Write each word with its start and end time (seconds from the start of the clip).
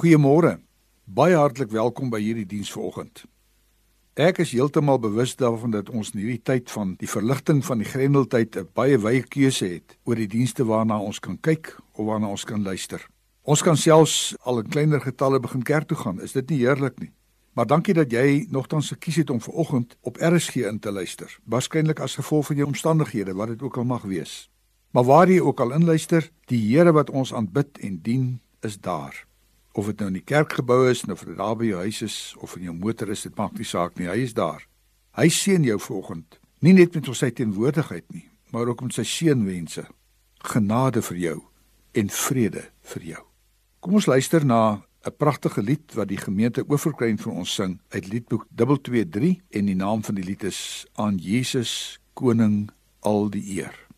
Goeiemôre. 0.00 0.54
Baie 1.04 1.34
hartlik 1.36 1.74
welkom 1.76 2.08
by 2.08 2.16
hierdie 2.24 2.46
diens 2.48 2.70
vanoggend. 2.72 3.26
Ek 4.16 4.38
is 4.40 4.54
heeltemal 4.56 4.96
bewus 4.96 5.34
daarvan 5.36 5.74
dat 5.74 5.90
ons 5.92 6.14
in 6.14 6.22
hierdie 6.22 6.40
tyd 6.40 6.72
van 6.72 6.94
die 7.02 7.08
verligting 7.10 7.60
van 7.66 7.82
die 7.82 7.88
Grendeltyd 7.90 8.56
'n 8.56 8.70
baie 8.72 8.96
wye 8.96 9.20
keuse 9.20 9.68
het 9.68 9.98
oor 10.08 10.16
die 10.16 10.26
dienste 10.26 10.64
waarna 10.64 10.96
ons 10.96 11.20
kan 11.20 11.36
kyk 11.36 11.76
of 11.92 12.06
waarna 12.06 12.32
ons 12.32 12.44
kan 12.48 12.62
luister. 12.62 13.06
Ons 13.44 13.62
kan 13.62 13.76
selfs 13.76 14.34
al 14.40 14.64
in 14.64 14.70
kleiner 14.70 15.00
getalle 15.00 15.40
begin 15.40 15.62
kerk 15.62 15.88
toe 15.88 15.98
gaan. 15.98 16.20
Is 16.20 16.32
dit 16.32 16.48
nie 16.48 16.64
heerlik 16.64 16.98
nie? 16.98 17.12
Maar 17.52 17.66
dankie 17.66 17.94
dat 17.94 18.10
jy 18.10 18.46
nogtans 18.50 18.88
gekies 18.88 19.16
het 19.16 19.30
om 19.30 19.40
vanoggend 19.40 19.96
op 20.00 20.16
RSG 20.16 20.56
in 20.56 20.78
te 20.78 20.90
luister. 20.90 21.38
Waarskynlik 21.44 22.00
as 22.00 22.14
gevolg 22.14 22.46
van 22.46 22.56
jou 22.56 22.66
omstandighede, 22.66 23.34
wat 23.34 23.48
dit 23.48 23.62
ook 23.62 23.76
al 23.76 23.84
mag 23.84 24.02
wees. 24.02 24.50
Maar 24.92 25.04
waar 25.04 25.28
jy 25.28 25.40
ook 25.40 25.60
al 25.60 25.72
inluister, 25.72 26.30
die 26.46 26.76
Here 26.76 26.92
wat 26.92 27.10
ons 27.10 27.34
aanbid 27.34 27.78
en 27.78 28.00
dien, 28.02 28.40
is 28.60 28.80
daar 28.80 29.28
of 29.72 29.86
dit 29.86 29.98
nou 29.98 30.08
in 30.10 30.18
die 30.18 30.26
kerkgebou 30.26 30.88
is 30.90 31.04
of 31.04 31.24
dit 31.24 31.36
daar 31.38 31.56
by 31.56 31.70
jou 31.70 31.80
huis 31.84 32.02
is 32.02 32.16
of 32.40 32.56
in 32.56 32.68
jou 32.68 32.74
motor 32.74 33.10
is, 33.10 33.22
dit 33.22 33.36
maak 33.38 33.56
nie 33.58 33.66
saak 33.66 33.98
nie. 33.98 34.08
Hy 34.10 34.18
is 34.24 34.34
daar. 34.34 34.66
Hy 35.18 35.28
seën 35.28 35.64
jou 35.66 35.78
vanoggend, 35.80 36.38
nie 36.60 36.74
net 36.76 36.94
met 36.94 37.08
sy 37.16 37.30
teenwoordigheid 37.30 38.06
nie, 38.14 38.28
maar 38.52 38.70
ook 38.70 38.82
met 38.86 38.94
sy 38.94 39.06
seënwense. 39.06 39.86
Genade 40.40 41.02
vir 41.02 41.18
jou 41.18 41.38
en 41.94 42.08
vrede 42.08 42.68
vir 42.94 43.02
jou. 43.14 43.24
Kom 43.80 43.98
ons 43.98 44.06
luister 44.06 44.44
na 44.44 44.82
'n 45.04 45.16
pragtige 45.16 45.62
lied 45.62 45.94
wat 45.94 46.08
die 46.08 46.20
gemeente 46.20 46.64
Oeverkruin 46.68 47.18
vir 47.18 47.32
ons 47.32 47.54
sing 47.54 47.80
uit 47.88 48.08
Liedboek 48.08 48.46
223 48.54 49.40
en 49.50 49.66
die 49.66 49.74
naam 49.74 50.02
van 50.04 50.14
die 50.14 50.24
lied 50.24 50.44
is 50.44 50.86
aan 50.94 51.16
Jesus 51.16 51.98
koning 52.14 52.70
al 53.00 53.30
die 53.30 53.56
eer. 53.56 53.89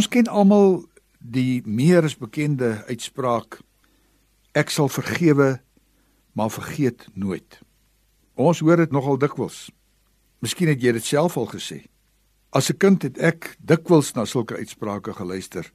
Ons 0.00 0.08
ken 0.08 0.30
almal 0.32 0.78
die 1.20 1.60
meer 1.68 2.06
as 2.08 2.14
bekende 2.16 2.70
uitspraak 2.88 3.58
ek 4.56 4.70
sal 4.72 4.88
vergewe 4.88 5.58
maar 6.32 6.48
vergeet 6.54 7.04
nooit. 7.12 7.58
Ons 8.32 8.62
hoor 8.64 8.80
dit 8.80 8.94
nogal 8.96 9.20
dikwels. 9.20 9.66
Miskien 10.40 10.72
het 10.72 10.80
jy 10.80 10.94
dit 10.96 11.04
self 11.04 11.36
al 11.36 11.50
gesê. 11.52 11.82
As 12.48 12.70
'n 12.72 12.80
kind 12.80 13.02
het 13.02 13.18
ek 13.18 13.58
dikwels 13.60 14.14
na 14.16 14.24
sulke 14.24 14.56
uitsprake 14.56 15.12
geluister. 15.12 15.68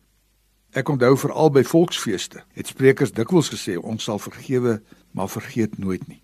Ek 0.73 0.89
onthou 0.89 1.13
veral 1.17 1.51
by 1.51 1.63
volksfeeste 1.63 2.41
het 2.57 2.67
sprekers 2.67 3.13
dikwels 3.13 3.53
gesê 3.53 3.77
ons 3.77 4.03
sal 4.03 4.17
vergewe 4.17 4.81
maar 5.11 5.29
vergeet 5.29 5.77
nooit 5.77 6.07
nie. 6.07 6.23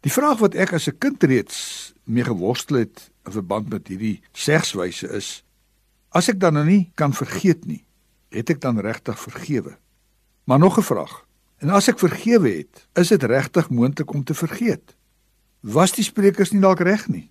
Die 0.00 0.12
vraag 0.12 0.38
wat 0.38 0.54
ek 0.54 0.72
as 0.72 0.88
'n 0.88 0.98
kind 0.98 1.22
reeds 1.22 1.92
mee 2.04 2.24
geworstel 2.24 2.76
het 2.76 3.10
in 3.26 3.32
verband 3.32 3.68
met 3.68 3.88
hierdie 3.88 4.22
segswyse 4.32 5.08
is 5.08 5.44
As 6.16 6.30
ek 6.32 6.38
dan 6.40 6.56
nou 6.56 6.64
nie 6.64 6.88
kan 6.96 7.12
vergeet 7.12 7.66
nie, 7.68 7.82
het 8.32 8.48
ek 8.48 8.62
dan 8.62 8.80
regtig 8.80 9.18
vergewe? 9.20 9.76
Maar 10.48 10.58
nog 10.58 10.78
'n 10.78 10.88
vraag. 10.88 11.26
En 11.60 11.68
as 11.68 11.88
ek 11.88 11.98
vergewe 11.98 12.48
het, 12.48 12.88
is 12.94 13.08
dit 13.08 13.22
regtig 13.22 13.70
moontlik 13.70 14.12
om 14.12 14.24
te 14.24 14.34
vergeet? 14.34 14.96
Was 15.60 15.92
die 15.92 16.04
sprekers 16.04 16.52
nie 16.52 16.60
dalk 16.60 16.80
reg 16.80 17.08
nie? 17.08 17.30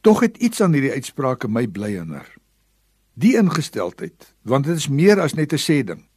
Tog 0.00 0.20
het 0.20 0.36
iets 0.36 0.60
aan 0.60 0.72
hierdie 0.72 0.92
uitsprake 0.92 1.48
my 1.48 1.66
bly 1.66 1.90
herinner. 1.90 2.34
Die 3.14 3.36
ingesteldheid, 3.36 4.34
want 4.42 4.64
dit 4.64 4.76
is 4.76 4.88
meer 4.88 5.20
as 5.20 5.34
net 5.34 5.52
'n 5.52 5.58
sê 5.58 5.84
ding. 5.84 6.08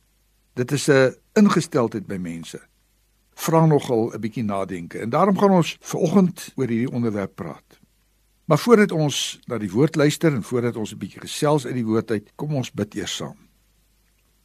Dit 0.54 0.72
is 0.72 0.88
'n 0.90 1.16
ingesteldheid 1.34 2.08
by 2.08 2.18
mense. 2.18 2.60
Vra 3.36 3.66
nogal 3.66 4.14
'n 4.14 4.20
bietjie 4.20 4.44
nadenke 4.44 5.00
en 5.00 5.10
daarom 5.10 5.38
gaan 5.38 5.52
ons 5.52 5.78
vanoggend 5.82 6.54
oor 6.56 6.68
hierdie 6.68 6.92
onderwerp 6.92 7.36
praat. 7.36 7.81
Maar 8.52 8.60
voordat 8.60 8.92
ons 8.92 9.40
na 9.48 9.56
die 9.64 9.70
woord 9.72 9.96
luister 9.96 10.34
en 10.36 10.44
voordat 10.44 10.76
ons 10.76 10.92
'n 10.92 10.98
bietjie 11.00 11.22
gesels 11.24 11.66
uit 11.66 11.74
die 11.74 11.86
woord 11.86 12.12
uit, 12.12 12.32
kom 12.36 12.56
ons 12.56 12.72
bid 12.72 12.96
eers 12.96 13.16
saam. 13.16 13.38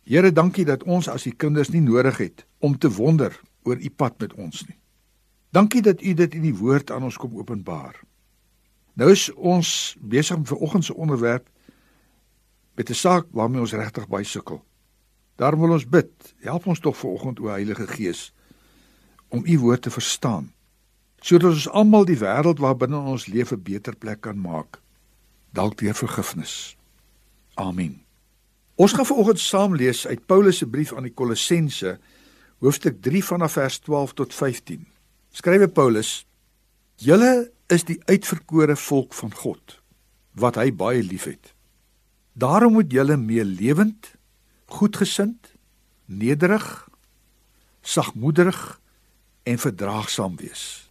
Here, 0.03 0.33
dankie 0.33 0.65
dat 0.65 0.83
ons 0.83 1.09
as 1.09 1.27
u 1.27 1.31
kinders 1.31 1.69
nie 1.69 1.81
nodig 1.81 2.17
het 2.17 2.47
om 2.59 2.79
te 2.79 2.91
wonder 2.91 3.41
oor 3.63 3.77
u 3.77 3.91
pad 3.91 4.19
met 4.19 4.35
ons 4.35 4.67
nie. 4.67 4.79
Dankie 5.51 5.83
dat 5.83 6.03
u 6.03 6.15
dit 6.15 6.35
in 6.35 6.43
die 6.43 6.55
woord 6.55 6.91
aan 6.91 7.03
ons 7.03 7.17
kom 7.17 7.37
openbaar. 7.37 8.01
Nou 8.95 9.11
is 9.11 9.33
ons 9.35 9.97
besig 10.01 10.37
om 10.37 10.47
vanoggend 10.47 10.85
se 10.85 10.95
onderwerp 10.95 11.49
met 12.75 12.91
'n 12.91 12.95
saak 12.95 13.27
waarmee 13.31 13.61
ons 13.61 13.73
regtig 13.73 14.09
baie 14.09 14.25
sukkel. 14.25 14.65
Daarom 15.35 15.61
wil 15.61 15.71
ons 15.71 15.89
bid, 15.89 16.35
help 16.37 16.67
ons 16.67 16.79
tog 16.79 16.97
vanoggend 16.97 17.41
o 17.41 17.47
Heilige 17.47 17.87
Gees 17.87 18.33
om 19.29 19.43
u 19.47 19.59
woord 19.59 19.83
te 19.83 19.91
verstaan 19.91 20.55
sodat 21.21 21.53
ons 21.53 21.69
almal 21.69 22.05
die 22.05 22.19
wêreld 22.19 22.61
waarbinne 22.63 22.99
ons 22.99 23.27
lewe 23.27 23.57
'n 23.57 23.63
beter 23.63 23.97
plek 23.97 24.21
kan 24.21 24.39
maak. 24.39 24.81
Dalk 25.53 25.79
deur 25.79 25.95
vergifnis. 25.95 26.77
Amen. 27.55 28.03
Ons 28.77 28.93
gaan 28.93 29.07
vanoggend 29.07 29.41
saam 29.41 29.75
lees 29.75 30.07
uit 30.07 30.27
Paulus 30.27 30.59
se 30.59 30.67
brief 30.67 30.93
aan 30.93 31.03
die 31.03 31.15
Kolossense, 31.15 31.99
hoofstuk 32.59 33.01
3 33.01 33.25
vanaf 33.25 33.53
vers 33.53 33.79
12 33.79 34.13
tot 34.13 34.35
15. 34.35 34.87
Skrywe 35.31 35.69
Paulus: 35.69 36.27
Julle 36.97 37.53
is 37.67 37.85
die 37.85 38.01
uitverkore 38.05 38.77
volk 38.77 39.15
van 39.15 39.33
God, 39.35 39.81
wat 40.33 40.55
hy 40.55 40.73
baie 40.73 41.03
liefhet. 41.03 41.55
Daarom 42.33 42.73
moet 42.73 42.93
julle 42.93 43.17
meelewend, 43.17 44.13
goedgesind, 44.67 45.53
nederig, 46.05 46.89
sagmoedig 47.81 48.81
en 49.43 49.59
verdraagsaam 49.59 50.37
wees. 50.37 50.86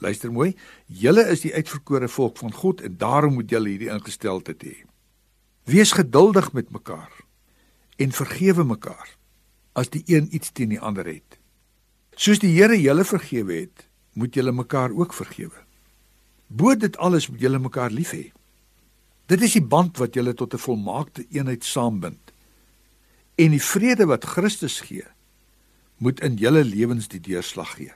Luister 0.00 0.32
mooi, 0.32 0.54
julle 0.86 1.26
is 1.28 1.42
die 1.44 1.52
uitverkore 1.52 2.08
volk 2.08 2.38
van 2.40 2.52
God 2.56 2.80
en 2.80 2.96
daarom 3.00 3.36
moet 3.36 3.50
julle 3.52 3.68
hierdie 3.68 3.92
ingesteldheid 3.92 4.64
hê. 4.64 4.76
Wees 5.68 5.92
geduldig 5.92 6.52
met 6.56 6.72
mekaar 6.72 7.12
en 8.00 8.16
vergewe 8.16 8.64
mekaar 8.64 9.16
as 9.76 9.92
die 9.92 10.02
een 10.08 10.30
iets 10.34 10.54
teen 10.56 10.72
die 10.72 10.80
ander 10.80 11.04
het. 11.06 11.36
Soos 12.16 12.40
die 12.40 12.54
Here 12.56 12.76
julle 12.80 13.04
vergewe 13.04 13.60
het, 13.60 13.84
moet 14.16 14.34
julle 14.34 14.52
mekaar 14.52 14.90
ook 14.96 15.12
vergewe. 15.14 15.60
Bo 16.48 16.74
dit 16.74 16.96
alles 16.96 17.28
moet 17.28 17.44
julle 17.44 17.60
mekaar 17.60 17.92
lief 17.92 18.16
hê. 18.16 18.30
Dit 19.30 19.44
is 19.46 19.54
die 19.54 19.62
band 19.62 20.00
wat 20.00 20.16
julle 20.16 20.34
tot 20.34 20.54
'n 20.54 20.64
volmaakte 20.64 21.26
eenheid 21.30 21.64
saambind. 21.64 22.32
En 23.36 23.50
die 23.50 23.62
vrede 23.62 24.06
wat 24.06 24.24
Christus 24.24 24.80
gee, 24.80 25.06
moet 25.96 26.20
in 26.20 26.34
julle 26.36 26.64
lewens 26.64 27.08
die 27.08 27.20
deurslag 27.20 27.76
gee. 27.76 27.92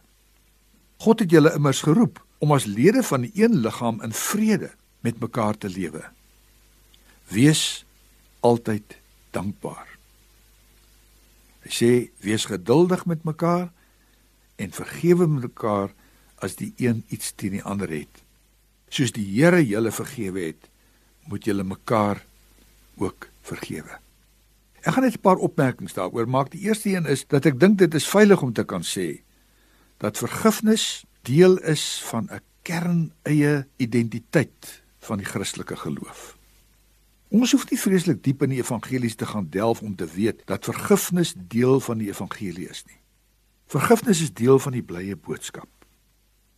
God 1.03 1.21
het 1.21 1.31
julle 1.31 1.53
immers 1.55 1.83
geroep 1.83 2.21
om 2.39 2.53
as 2.53 2.67
lede 2.69 3.03
van 3.03 3.25
die 3.27 3.33
een 3.35 3.61
liggaam 3.65 4.03
in 4.03 4.13
vrede 4.13 4.71
met 5.01 5.21
mekaar 5.21 5.59
te 5.59 5.69
lewe. 5.69 6.03
Wees 7.29 7.85
altyd 8.41 8.99
dankbaar. 9.33 9.89
Hy 11.65 11.73
sê 11.73 11.91
wees 12.25 12.45
geduldig 12.45 13.07
met 13.09 13.25
mekaar 13.25 13.71
en 14.61 14.77
vergewe 14.77 15.27
mekaar 15.27 15.95
as 16.45 16.59
die 16.61 16.73
een 16.77 17.03
iets 17.09 17.33
teen 17.33 17.57
die 17.57 17.65
ander 17.65 17.91
het. 17.91 18.23
Soos 18.93 19.15
die 19.17 19.25
Here 19.25 19.63
julle 19.65 19.91
vergewe 19.93 20.45
het, 20.51 20.69
moet 21.25 21.45
julle 21.49 21.65
mekaar 21.65 22.21
ook 23.01 23.29
vergewe. 23.43 23.99
Ek 24.85 24.93
gaan 24.93 25.05
net 25.09 25.17
'n 25.17 25.25
paar 25.25 25.41
opmerkings 25.41 25.97
daaroor 25.97 26.29
maak. 26.29 26.51
Die 26.51 26.69
eerste 26.69 26.93
een 26.93 27.07
is 27.07 27.25
dat 27.27 27.47
ek 27.47 27.61
dink 27.61 27.79
dit 27.79 27.95
is 27.95 28.09
veilig 28.09 28.43
om 28.43 28.53
te 28.53 28.65
kan 28.65 28.83
sê 28.83 29.25
dat 30.03 30.19
vergifnis 30.19 31.05
deel 31.23 31.59
is 31.59 32.03
van 32.05 32.29
'n 32.31 32.41
kerneie 32.63 33.67
identiteit 33.77 34.83
van 34.99 35.19
die 35.19 35.27
Christelike 35.27 35.77
geloof. 35.77 36.37
Ons 37.29 37.53
hoef 37.53 37.71
nie 37.71 37.79
vreeslik 37.79 38.23
diep 38.23 38.43
in 38.43 38.51
die 38.55 38.61
evangelies 38.63 39.15
te 39.15 39.27
gaan 39.27 39.49
delf 39.51 39.83
om 39.83 39.97
te 39.97 40.07
weet 40.07 40.43
dat 40.47 40.65
vergifnis 40.65 41.35
deel 41.37 41.81
van 41.81 41.99
die 41.99 42.09
evangelie 42.09 42.69
is 42.69 42.85
nie. 42.87 43.01
Vergifnis 43.67 44.21
is 44.23 44.33
deel 44.33 44.59
van 44.59 44.73
die 44.73 44.83
blye 44.83 45.17
boodskap. 45.17 45.69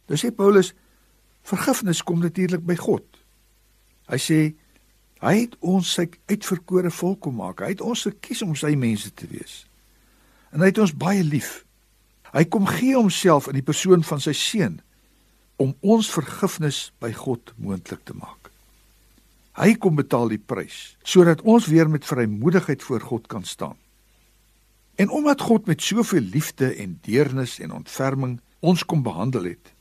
Dis 0.06 0.25
sê 0.25 0.31
Paulus, 0.35 0.75
vergifnis 1.43 2.03
kom 2.03 2.21
natuurlik 2.23 2.65
by 2.67 2.77
God. 2.77 3.06
Hy 4.11 4.19
sê 4.23 4.41
hy 5.25 5.35
het 5.41 5.56
ons 5.65 5.94
sy 5.97 6.06
uitverkore 6.29 6.91
volk 6.93 7.23
kom 7.25 7.38
maak. 7.41 7.65
Hy 7.65 7.73
het 7.73 7.81
ons 7.83 8.05
gekies 8.06 8.44
om 8.44 8.55
sy 8.55 8.75
mense 8.79 9.11
te 9.17 9.27
wees. 9.31 9.65
En 10.53 10.61
hy 10.61 10.71
het 10.71 10.79
ons 10.83 10.94
baie 10.94 11.25
lief. 11.25 11.65
Hy 12.37 12.44
kom 12.53 12.67
gee 12.69 12.93
homself 12.93 13.49
in 13.49 13.56
die 13.56 13.65
persoon 13.65 14.03
van 14.05 14.21
sy 14.21 14.35
seun 14.37 14.81
om 15.56 15.73
ons 15.81 16.11
vergifnis 16.12 16.91
by 17.00 17.09
God 17.17 17.55
moontlik 17.56 18.03
te 18.05 18.12
maak. 18.12 18.50
Hy 19.56 19.73
kom 19.81 19.97
betaal 19.97 20.29
die 20.35 20.43
prys 20.43 20.99
sodat 21.00 21.41
ons 21.49 21.71
weer 21.73 21.88
met 21.88 22.05
vrymoedigheid 22.05 22.85
voor 22.85 23.00
God 23.00 23.31
kan 23.33 23.47
staan. 23.49 23.79
En 25.00 25.09
omdat 25.09 25.41
God 25.41 25.67
met 25.67 25.83
soveel 25.83 26.29
liefde 26.33 26.75
en 26.75 26.99
deernis 27.09 27.56
en 27.61 27.73
ontferming 27.73 28.37
ons 28.61 28.85
kom 28.85 29.03
behandel 29.05 29.53
het, 29.53 29.73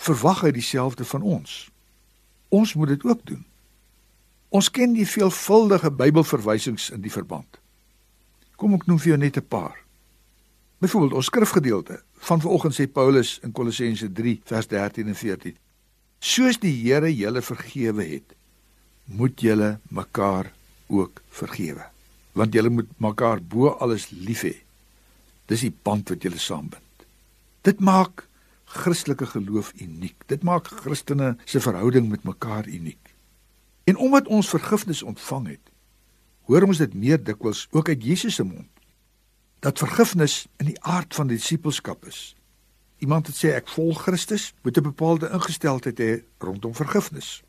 verwag 0.00 0.46
hy 0.46 0.54
dieselfde 0.56 1.04
van 1.04 1.22
ons. 1.24 1.68
Ons 2.48 2.74
moet 2.74 2.94
dit 2.94 3.04
ook 3.04 3.20
doen. 3.24 3.44
Ons 4.48 4.70
ken 4.72 4.96
die 4.96 5.06
veelvuldige 5.08 5.92
Bybelverwysings 5.92 6.88
in 6.90 7.04
die 7.04 7.12
verband. 7.12 7.60
Kom 8.56 8.74
ek 8.76 8.88
noem 8.88 8.98
vir 8.98 9.12
jou 9.12 9.20
net 9.20 9.36
'n 9.36 9.46
paar. 9.48 9.76
Byvoorbeeld 10.80 11.12
ons 11.12 11.26
skrifgedeelte 11.28 11.98
van 12.24 12.40
vanoggend 12.40 12.72
sê 12.72 12.86
Paulus 12.88 13.34
in 13.44 13.52
Kolossense 13.52 14.06
3 14.16 14.40
vers 14.48 14.68
13 14.68 15.10
en 15.12 15.16
14: 15.16 15.56
Soos 16.18 16.56
die 16.62 16.72
Here 16.72 17.10
julle 17.12 17.42
vergewe 17.44 18.06
het, 18.08 18.32
moet 19.04 19.44
julle 19.44 19.74
mekaar 19.92 20.48
ook 20.88 21.20
vergewe. 21.36 21.84
Want 22.32 22.56
julle 22.56 22.72
moet 22.72 22.88
mekaar 22.96 23.44
bo 23.44 23.74
alles 23.76 24.08
lief 24.08 24.46
hê. 24.48 24.54
Dis 25.52 25.66
die 25.66 25.74
band 25.84 26.08
wat 26.08 26.24
julle 26.24 26.40
saambind. 26.40 27.04
Dit 27.60 27.84
maak 27.84 28.24
Christelike 28.64 29.28
geloof 29.34 29.74
uniek. 29.76 30.16
Dit 30.32 30.48
maak 30.48 30.72
Christene 30.80 31.34
se 31.44 31.60
verhouding 31.60 32.08
met 32.08 32.24
mekaar 32.24 32.64
uniek. 32.64 33.12
En 33.84 34.00
omdat 34.00 34.32
ons 34.32 34.48
vergifnis 34.48 35.02
ontvang 35.02 35.58
het, 35.58 35.72
hoor 36.48 36.64
ons 36.64 36.80
dit 36.80 36.94
meer 36.94 37.20
dikwels 37.20 37.66
ook 37.70 37.92
uit 37.92 38.00
Jesus 38.04 38.40
se 38.40 38.48
mond 38.48 38.79
dat 39.60 39.78
vergifnis 39.78 40.46
in 40.56 40.66
die 40.66 40.80
aard 40.82 41.14
van 41.14 41.26
die 41.26 41.36
disippelskap 41.36 42.06
is. 42.06 42.34
Iemand 43.00 43.26
het 43.26 43.36
sê 43.36 43.52
ek 43.56 43.68
volg 43.68 44.02
Christus, 44.02 44.52
moet 44.62 44.76
'n 44.76 44.82
bepaalde 44.82 45.30
ingesteldheid 45.32 45.98
hê 45.98 46.22
rondom 46.38 46.74
vergifnis. 46.74 47.42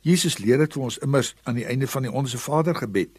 Jesus 0.00 0.38
leer 0.38 0.58
dit 0.58 0.72
vir 0.72 0.82
ons 0.82 0.98
immers 0.98 1.34
aan 1.42 1.54
die 1.54 1.66
einde 1.66 1.86
van 1.86 2.02
die 2.02 2.12
Onse 2.12 2.38
Vader 2.38 2.74
gebed. 2.74 3.18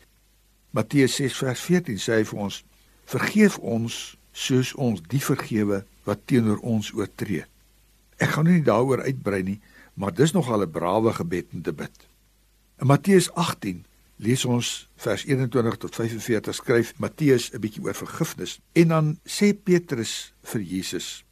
Matteus 0.70 1.16
6 1.16 1.38
vers 1.38 1.60
14 1.60 1.98
sê 1.98 2.12
hy 2.14 2.26
vir 2.26 2.40
ons: 2.40 2.64
"Vergeef 3.06 3.58
ons 3.58 4.18
soos 4.32 4.74
ons 4.74 5.02
die 5.08 5.24
vergewe 5.24 5.86
wat 6.04 6.20
teenoor 6.26 6.58
ons 6.58 6.94
oortree." 6.94 7.46
Ek 8.18 8.30
gaan 8.30 8.46
nie 8.46 8.64
daaroor 8.64 9.02
uitbrei 9.02 9.44
nie, 9.44 9.62
maar 9.94 10.14
dis 10.14 10.32
nogal 10.32 10.62
'n 10.62 10.72
brawe 10.72 11.14
gebed 11.14 11.46
om 11.54 11.62
te 11.62 11.74
bid. 11.74 12.08
In 12.80 12.88
Matteus 12.88 13.32
18 13.34 13.86
lees 14.20 14.44
ons 14.46 14.90
vers 15.00 15.24
21 15.26 15.80
tot 15.80 15.96
45 15.96 16.56
skryf 16.56 16.94
Matteus 17.00 17.50
'n 17.54 17.62
bietjie 17.64 17.84
oor 17.84 17.96
vergifnis 17.96 18.60
en 18.76 18.88
dan 18.88 19.18
sê 19.24 19.54
Petrus 19.54 20.34
vir 20.44 20.62
Jesus: 20.62 21.24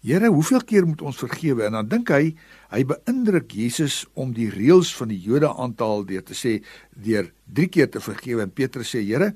Here, 0.00 0.28
hoeveel 0.32 0.62
keer 0.64 0.86
moet 0.86 1.02
ons 1.04 1.18
vergewe? 1.20 1.66
En 1.66 1.72
dan 1.76 1.88
dink 1.88 2.08
hy, 2.08 2.32
hy 2.72 2.84
beïndruk 2.88 3.52
Jesus 3.52 4.06
om 4.16 4.32
die 4.32 4.48
reëls 4.48 4.94
van 4.96 5.10
die 5.12 5.20
Jode 5.20 5.50
aan 5.52 5.74
te 5.76 5.84
haal 5.84 6.06
deur 6.08 6.24
te 6.24 6.32
sê 6.32 6.62
deur 6.96 7.28
3 7.52 7.68
keer 7.68 7.90
te 7.90 8.00
vergewe. 8.00 8.46
En 8.46 8.50
Petrus 8.50 8.94
sê, 8.94 9.02
Here, 9.04 9.34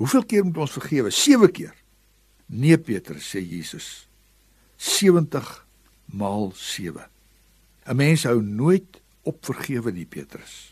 hoeveel 0.00 0.24
keer 0.24 0.44
moet 0.44 0.56
ons 0.56 0.72
vergewe? 0.72 1.10
7 1.10 1.52
keer. 1.52 1.74
Nee, 2.46 2.78
Petrus 2.78 3.28
sê 3.34 3.44
Jesus. 3.44 4.08
70 4.76 5.66
maal 6.06 6.52
7. 6.56 7.04
'n 7.84 7.96
Mens 7.96 8.24
hou 8.24 8.40
nooit 8.42 9.00
op 9.22 9.44
vergewe 9.44 9.92
nie, 9.92 10.06
Petrus. 10.06 10.71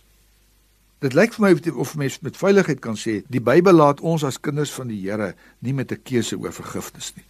Dit 1.01 1.15
lyk 1.17 1.33
vir 1.33 1.47
my 1.47 1.73
of 1.81 1.95
mens 1.97 2.19
met 2.21 2.37
veiligheid 2.37 2.81
kan 2.85 2.97
sê, 2.97 3.23
die 3.33 3.41
Bybel 3.41 3.73
laat 3.73 4.03
ons 4.05 4.25
as 4.25 4.37
kinders 4.41 4.73
van 4.77 4.91
die 4.93 5.01
Here 5.01 5.35
nie 5.65 5.73
met 5.73 5.93
'n 5.93 6.03
keuse 6.05 6.37
oor 6.37 6.53
vergifnis 6.53 7.15
nie. 7.17 7.25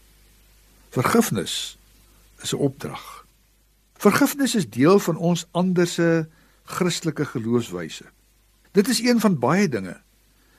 Vergifnis 0.91 1.79
is 2.43 2.53
'n 2.53 2.59
opdrag. 2.59 3.27
Vergifnis 3.95 4.55
is 4.55 4.67
deel 4.67 4.99
van 4.99 5.17
ons 5.17 5.47
ander 5.53 5.87
se 5.87 6.27
Christelike 6.65 7.25
geloofswyse. 7.25 8.05
Dit 8.73 8.89
is 8.89 9.01
een 9.01 9.21
van 9.21 9.39
baie 9.39 9.69
dinge 9.69 10.01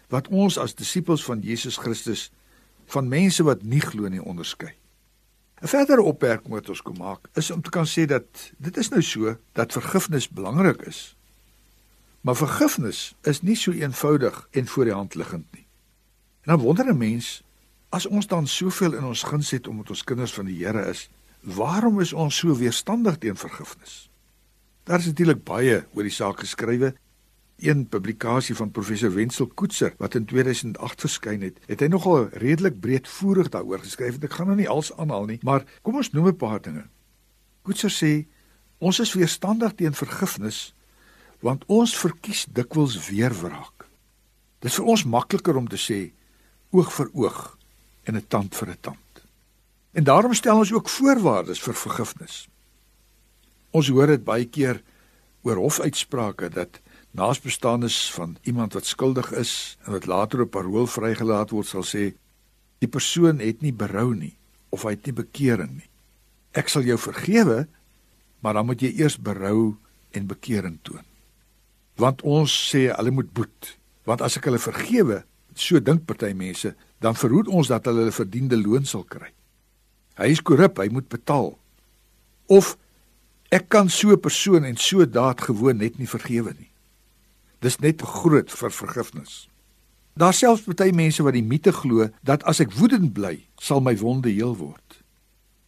wat 0.08 0.28
ons 0.28 0.58
as 0.58 0.76
disippels 0.76 1.24
van 1.24 1.40
Jesus 1.40 1.78
Christus 1.78 2.32
van 2.86 3.08
mense 3.08 3.44
wat 3.44 3.64
nie 3.64 3.80
glo 3.80 4.08
nie 4.08 4.24
onderskei. 4.24 4.74
'n 5.62 5.68
Verdere 5.68 6.02
opmerking 6.02 6.54
wat 6.54 6.70
ons 6.70 6.82
kom 6.82 6.98
maak 6.98 7.28
is 7.34 7.52
om 7.52 7.62
te 7.62 7.70
kan 7.70 7.86
sê 7.86 8.06
dat 8.06 8.52
dit 8.58 8.78
is 8.78 8.90
nou 8.90 9.02
so 9.02 9.36
dat 9.54 9.72
vergifnis 9.72 10.30
belangrik 10.30 10.82
is. 10.82 11.16
Maar 12.22 12.36
vergifnis 12.36 13.16
is 13.22 13.42
nie 13.42 13.56
so 13.56 13.72
eenvoudig 13.72 14.48
en 14.52 14.68
voor 14.68 14.86
die 14.86 14.94
hand 14.94 15.16
liggend 15.16 15.46
nie. 15.52 15.66
En 16.42 16.56
dan 16.56 16.60
wonder 16.60 16.86
'n 16.88 16.98
mens 16.98 17.44
as 17.90 18.06
ons 18.06 18.28
dan 18.28 18.48
soveel 18.48 18.94
in 18.94 19.04
ons 19.04 19.24
guns 19.24 19.52
het 19.52 19.68
omdat 19.68 19.90
ons 19.90 20.04
kinders 20.04 20.34
van 20.34 20.46
die 20.46 20.66
Here 20.66 20.90
is, 20.90 21.10
Waarom 21.42 22.00
is 22.00 22.14
ons 22.14 22.38
so 22.38 22.54
weerstandig 22.56 23.18
teen 23.18 23.36
vergifnis? 23.36 24.10
Daar 24.86 25.00
is 25.00 25.06
natuurlik 25.10 25.44
baie 25.44 25.86
oor 25.94 26.06
die 26.06 26.14
saak 26.14 26.44
geskrywe. 26.44 26.94
Een 27.62 27.88
publikasie 27.90 28.56
van 28.56 28.72
professor 28.72 29.14
Wenzel 29.14 29.48
Koetser 29.48 29.94
wat 29.98 30.16
in 30.16 30.26
2008 30.26 31.02
verskyn 31.02 31.42
het, 31.46 31.58
het 31.66 31.82
hy 31.82 31.90
nogal 31.90 32.30
redelik 32.42 32.80
breedvoerig 32.82 33.50
daaroor 33.54 33.82
geskryf. 33.82 34.20
Ek 34.22 34.38
gaan 34.38 34.50
nou 34.50 34.58
nie 34.58 34.70
als 34.70 34.94
aanhaal 34.98 35.26
nie, 35.30 35.40
maar 35.46 35.66
kom 35.82 35.98
ons 35.98 36.12
noem 36.14 36.30
'n 36.30 36.38
paar 36.38 36.62
dinge. 36.62 36.86
Koetser 37.66 37.90
sê 37.94 38.26
ons 38.78 39.00
is 39.00 39.14
weerstandig 39.14 39.74
teen 39.74 39.94
vergifnis 39.94 40.74
want 41.42 41.66
ons 41.68 41.94
verkies 41.98 42.46
dikwels 42.50 42.98
weerwraak. 43.10 43.88
Dit 44.62 44.72
is 44.72 44.78
vir 44.78 44.92
ons 44.94 45.06
makliker 45.10 45.58
om 45.58 45.68
te 45.68 45.80
sê 45.82 46.12
oog 46.72 46.92
vir 46.94 47.10
oog 47.14 47.40
en 48.06 48.16
'n 48.16 48.28
tand 48.28 48.56
vir 48.56 48.70
'n 48.70 48.78
tand. 48.82 49.12
En 49.94 50.04
daarom 50.04 50.34
stel 50.34 50.58
ons 50.58 50.74
ook 50.74 50.90
voorwaardes 50.90 51.62
vir 51.62 51.74
vergifnis. 51.74 52.48
Ons 53.72 53.88
hoor 53.88 54.08
dit 54.08 54.24
baie 54.24 54.46
keer 54.46 54.82
oor 55.42 55.56
hofuitsprake 55.56 56.50
dat 56.50 56.80
naasbestaanes 57.12 58.12
van 58.14 58.38
iemand 58.42 58.74
wat 58.74 58.86
skuldig 58.86 59.32
is 59.32 59.78
en 59.86 59.92
wat 59.92 60.06
later 60.06 60.42
op 60.42 60.52
parol 60.52 60.88
vrygelaat 60.88 61.50
word 61.50 61.68
sal 61.68 61.84
sê 61.84 62.14
die 62.80 62.88
persoon 62.88 63.40
het 63.40 63.62
nie 63.62 63.74
berou 63.74 64.14
nie 64.16 64.36
of 64.70 64.84
hy 64.84 64.96
het 64.96 65.06
nie 65.06 65.16
bekering 65.16 65.72
nie. 65.76 65.90
Ek 66.52 66.70
sal 66.72 66.84
jou 66.88 66.98
vergewe, 66.98 67.68
maar 68.40 68.54
dan 68.54 68.66
moet 68.66 68.82
jy 68.82 68.94
eers 68.96 69.18
berou 69.20 69.78
en 70.12 70.28
bekering 70.28 70.80
toon. 70.82 71.04
Want 72.00 72.22
ons 72.22 72.52
sê 72.72 72.88
hulle 72.94 73.12
moet 73.12 73.34
boet, 73.34 73.76
want 74.08 74.22
as 74.22 74.38
ek 74.38 74.48
hulle 74.50 74.62
vergewe, 74.62 75.22
so 75.56 75.80
dink 75.80 76.06
party 76.08 76.32
mense, 76.38 76.74
dan 77.02 77.18
verhoed 77.18 77.50
ons 77.52 77.68
dat 77.72 77.86
hulle 77.90 78.06
hulle 78.06 78.16
verdiende 78.16 78.58
loon 78.60 78.86
sal 78.86 79.04
kry. 79.04 79.32
Hy 80.20 80.30
is 80.32 80.42
korrup, 80.46 80.80
hy 80.80 80.90
moet 80.94 81.10
betaal. 81.10 81.54
Of 82.52 82.76
ek 83.52 83.70
kan 83.70 83.90
so 83.90 84.12
'n 84.12 84.20
persoon 84.22 84.64
en 84.64 84.78
so 84.78 85.06
daad 85.06 85.42
gewoon 85.42 85.78
net 85.78 85.98
nie 85.98 86.08
vergewe 86.08 86.54
nie. 86.58 86.72
Dis 87.60 87.80
net 87.80 88.02
groot 88.02 88.52
vir 88.52 88.72
vergifnis. 88.72 89.48
Daar 90.14 90.34
selfs 90.34 90.66
baie 90.68 90.94
mense 90.94 91.24
wat 91.24 91.34
die 91.34 91.46
mite 91.46 91.72
glo 91.72 92.10
dat 92.24 92.44
as 92.44 92.60
ek 92.60 92.74
woedend 92.76 93.14
bly, 93.14 93.48
sal 93.60 93.82
my 93.82 93.96
wonde 93.98 94.30
heel 94.30 94.58
word. 94.58 95.04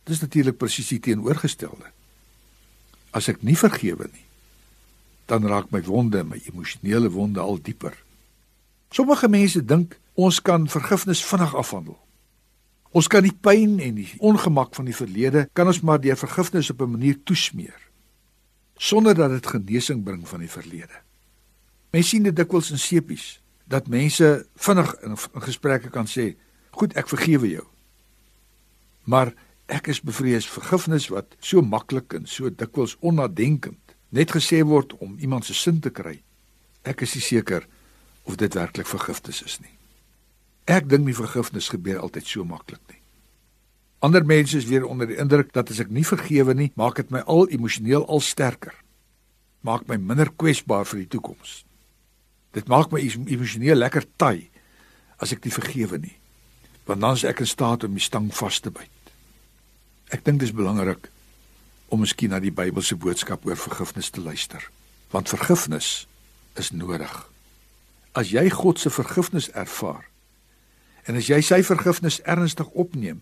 Dis 0.03 0.19
natuurlik 0.19 0.57
presies 0.57 0.91
die 0.91 0.99
teenoorgestelde. 0.99 1.91
As 3.13 3.29
ek 3.29 3.43
nie 3.43 3.55
vergewe 3.55 4.09
nie, 4.11 4.25
dan 5.25 5.47
raak 5.47 5.71
my 5.71 5.81
wonde, 5.81 6.23
my 6.23 6.39
emosionele 6.51 7.09
wonde 7.09 7.39
al 7.39 7.61
dieper. 7.61 7.95
Sommige 8.89 9.29
mense 9.29 9.65
dink 9.65 9.99
ons 10.13 10.41
kan 10.41 10.67
vergifnis 10.69 11.23
vinnig 11.25 11.55
afhandel. 11.55 11.97
Ons 12.93 13.07
kan 13.09 13.25
die 13.25 13.33
pyn 13.33 13.79
en 13.81 13.95
die 13.97 14.09
ongemak 14.21 14.75
van 14.77 14.85
die 14.85 14.95
verlede 14.95 15.47
kan 15.57 15.67
ons 15.67 15.81
maar 15.81 16.01
deur 16.01 16.17
vergifnis 16.17 16.69
op 16.69 16.81
'n 16.81 16.91
manier 16.91 17.17
toesmeer 17.23 17.79
sonder 18.77 19.15
dat 19.15 19.29
dit 19.29 19.47
genesing 19.47 20.03
bring 20.03 20.27
van 20.27 20.39
die 20.39 20.49
verlede. 20.49 21.01
Mense 21.93 22.09
sien 22.09 22.23
dit 22.23 22.35
dikwels 22.35 22.71
in 22.71 22.81
sepies 22.81 23.39
dat 23.69 23.87
mense 23.87 24.45
vinnig 24.55 24.95
in, 25.01 25.15
in 25.33 25.41
gesprekke 25.41 25.89
kan 25.89 26.05
sê, 26.05 26.35
"Goed, 26.71 26.93
ek 26.93 27.07
vergewe 27.07 27.49
jou." 27.49 27.65
Maar 29.03 29.33
ek 29.67 29.87
is 29.87 30.01
bevrees 30.01 30.49
vergifnis 30.49 31.07
wat 31.07 31.35
so 31.39 31.61
maklik 31.61 32.13
en 32.13 32.25
so 32.25 32.49
dikwels 32.49 32.97
onnadenkend 32.99 33.82
net 34.13 34.31
gesê 34.31 34.61
word 34.61 34.93
om 35.01 35.17
iemand 35.19 35.45
se 35.45 35.55
sin 35.57 35.79
te 35.81 35.89
kry. 35.89 36.19
Ek 36.85 37.01
is 37.01 37.15
nie 37.17 37.25
seker 37.25 37.65
of 38.29 38.37
dit 38.37 38.53
werklik 38.53 38.87
vergifnis 38.87 39.41
is 39.45 39.57
nie. 39.63 39.73
Ek 40.69 40.87
dink 40.87 41.07
nie 41.07 41.17
vergifnis 41.17 41.71
gebeur 41.73 42.03
altyd 42.05 42.29
so 42.29 42.45
maklik 42.47 42.81
nie. 42.91 42.99
Ander 44.03 44.25
mense 44.27 44.57
is 44.59 44.67
weer 44.67 44.85
onder 44.85 45.07
die 45.07 45.17
indruk 45.19 45.53
dat 45.55 45.71
as 45.71 45.79
ek 45.79 45.91
nie 45.91 46.05
vergewe 46.05 46.53
nie, 46.53 46.71
maak 46.75 46.99
dit 46.99 47.11
my 47.11 47.23
al 47.27 47.47
emosioneel 47.55 48.05
al 48.05 48.21
sterker. 48.23 48.75
Maak 49.63 49.87
my 49.87 49.97
minder 49.97 50.29
kwesbaar 50.29 50.85
vir 50.87 51.03
die 51.03 51.11
toekoms. 51.15 51.63
Dit 52.53 52.67
maak 52.69 52.91
my 52.91 52.99
emosioneel 53.01 53.79
lekker 53.79 54.05
taai 54.19 54.49
as 55.23 55.31
ek 55.33 55.47
nie 55.47 55.55
vergewe 55.55 56.01
nie. 56.03 56.17
Want 56.85 57.01
dan 57.01 57.15
is 57.17 57.23
ek 57.27 57.41
in 57.45 57.49
staat 57.49 57.87
om 57.87 57.95
die 57.95 58.03
stang 58.03 58.27
vas 58.35 58.59
te 58.59 58.71
byt. 58.75 59.13
Ek 60.11 60.21
dink 60.27 60.43
dit 60.43 60.51
is 60.51 60.55
belangrik 60.55 61.07
om 61.93 62.01
miskien 62.01 62.33
na 62.33 62.39
die 62.41 62.53
Bybelse 62.53 62.97
boodskap 62.97 63.45
oor 63.45 63.59
vergifnis 63.59 64.09
te 64.09 64.21
luister, 64.21 64.63
want 65.13 65.29
vergifnis 65.29 66.07
is 66.57 66.71
nodig. 66.73 67.13
As 68.17 68.33
jy 68.33 68.47
God 68.49 68.81
se 68.81 68.89
vergifnis 68.93 69.51
ervaar 69.53 70.01
en 71.05 71.19
as 71.19 71.27
jy 71.29 71.41
sy 71.43 71.59
vergifnis 71.67 72.21
ernstig 72.23 72.69
opneem, 72.79 73.19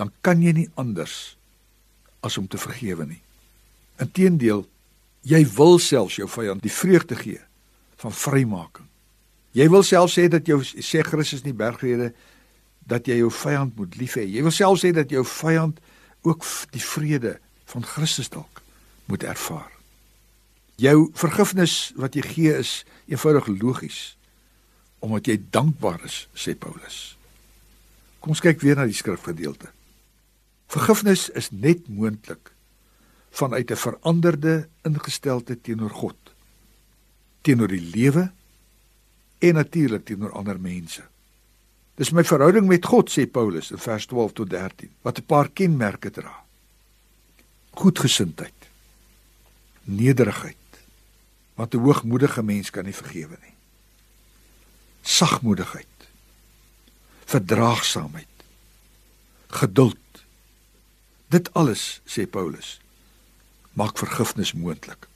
dan 0.00 0.10
kan 0.26 0.42
jy 0.42 0.54
nie 0.56 0.68
anders 0.80 1.36
as 2.24 2.38
om 2.40 2.48
te 2.50 2.58
vergewe 2.58 3.06
nie. 3.06 3.20
Inteendeel, 4.02 4.64
jy 5.26 5.42
wil 5.54 5.78
selfs 5.82 6.18
jou 6.18 6.26
vyand 6.30 6.64
die 6.64 6.72
vreugde 6.72 7.18
gee 7.18 7.42
van 8.02 8.14
vrymaking. 8.14 8.86
Jy 9.58 9.66
wil 9.72 9.84
self 9.86 10.12
sê 10.14 10.28
dat 10.30 10.46
jou 10.48 10.60
sê 10.62 11.02
Christus 11.06 11.42
in 11.42 11.52
die 11.52 11.60
bergrede 11.60 12.12
dat 12.88 13.06
jy 13.10 13.18
jou 13.20 13.30
vyand 13.34 13.76
moet 13.76 13.98
lief 14.00 14.16
hê. 14.18 14.24
Jy 14.26 14.44
wil 14.46 14.54
self 14.54 14.80
sê 14.82 14.94
dat 14.96 15.10
jou 15.12 15.24
vyand 15.26 15.78
ook 16.26 16.46
die 16.74 16.82
vrede 16.82 17.36
van 17.68 17.84
Christus 17.84 18.28
dalk 18.32 18.62
moet 19.08 19.24
ervaar. 19.24 19.70
Jou 20.78 21.08
vergifnis 21.18 21.92
wat 21.98 22.14
jy 22.16 22.22
gee 22.24 22.54
is 22.56 22.84
eenvoudig 23.10 23.50
logies 23.60 24.00
omdat 24.98 25.28
jy 25.30 25.36
dankbaar 25.54 26.00
is, 26.08 26.24
sê 26.34 26.56
Paulus. 26.58 27.14
Kom 28.18 28.32
ons 28.34 28.42
kyk 28.42 28.58
weer 28.64 28.74
na 28.74 28.86
die 28.88 28.96
skrifgedeelte. 28.98 29.68
Vergifnis 30.74 31.28
is 31.38 31.52
net 31.54 31.86
moontlik 31.86 32.50
vanuit 33.30 33.70
'n 33.70 33.78
veranderde 33.78 34.68
ingesteldheid 34.82 35.62
teenoor 35.62 35.94
God, 35.94 36.18
teenoor 37.46 37.68
die 37.68 37.90
lewe 37.94 38.32
en 39.38 39.54
natuurlik 39.54 40.04
teenoor 40.04 40.32
ander 40.32 40.58
mense. 40.60 41.02
Dis 41.94 42.10
my 42.10 42.24
verhouding 42.24 42.66
met 42.66 42.86
God, 42.86 43.10
sê 43.10 43.30
Paulus 43.30 43.70
in 43.70 43.78
vers 43.78 44.06
12 44.06 44.32
tot 44.32 44.50
13, 44.50 44.90
wat 45.02 45.18
'n 45.18 45.26
paar 45.26 45.48
kenmerke 45.48 46.10
dra 46.10 46.47
goedgesindheid 47.78 48.68
nederigheid 49.88 50.56
wat 51.54 51.74
'n 51.74 51.84
hoogmoedige 51.84 52.42
mens 52.42 52.70
kan 52.70 52.84
nie 52.84 52.94
vergewe 52.94 53.38
nie. 53.42 53.54
Sagmoedigheid 55.02 55.86
verdraagsaamheid 57.24 58.26
geduld. 59.46 60.24
Dit 61.28 61.52
alles 61.52 62.00
sê 62.04 62.26
Paulus 62.26 62.80
maak 63.72 63.98
vergifnis 63.98 64.52
moontlik. 64.52 65.06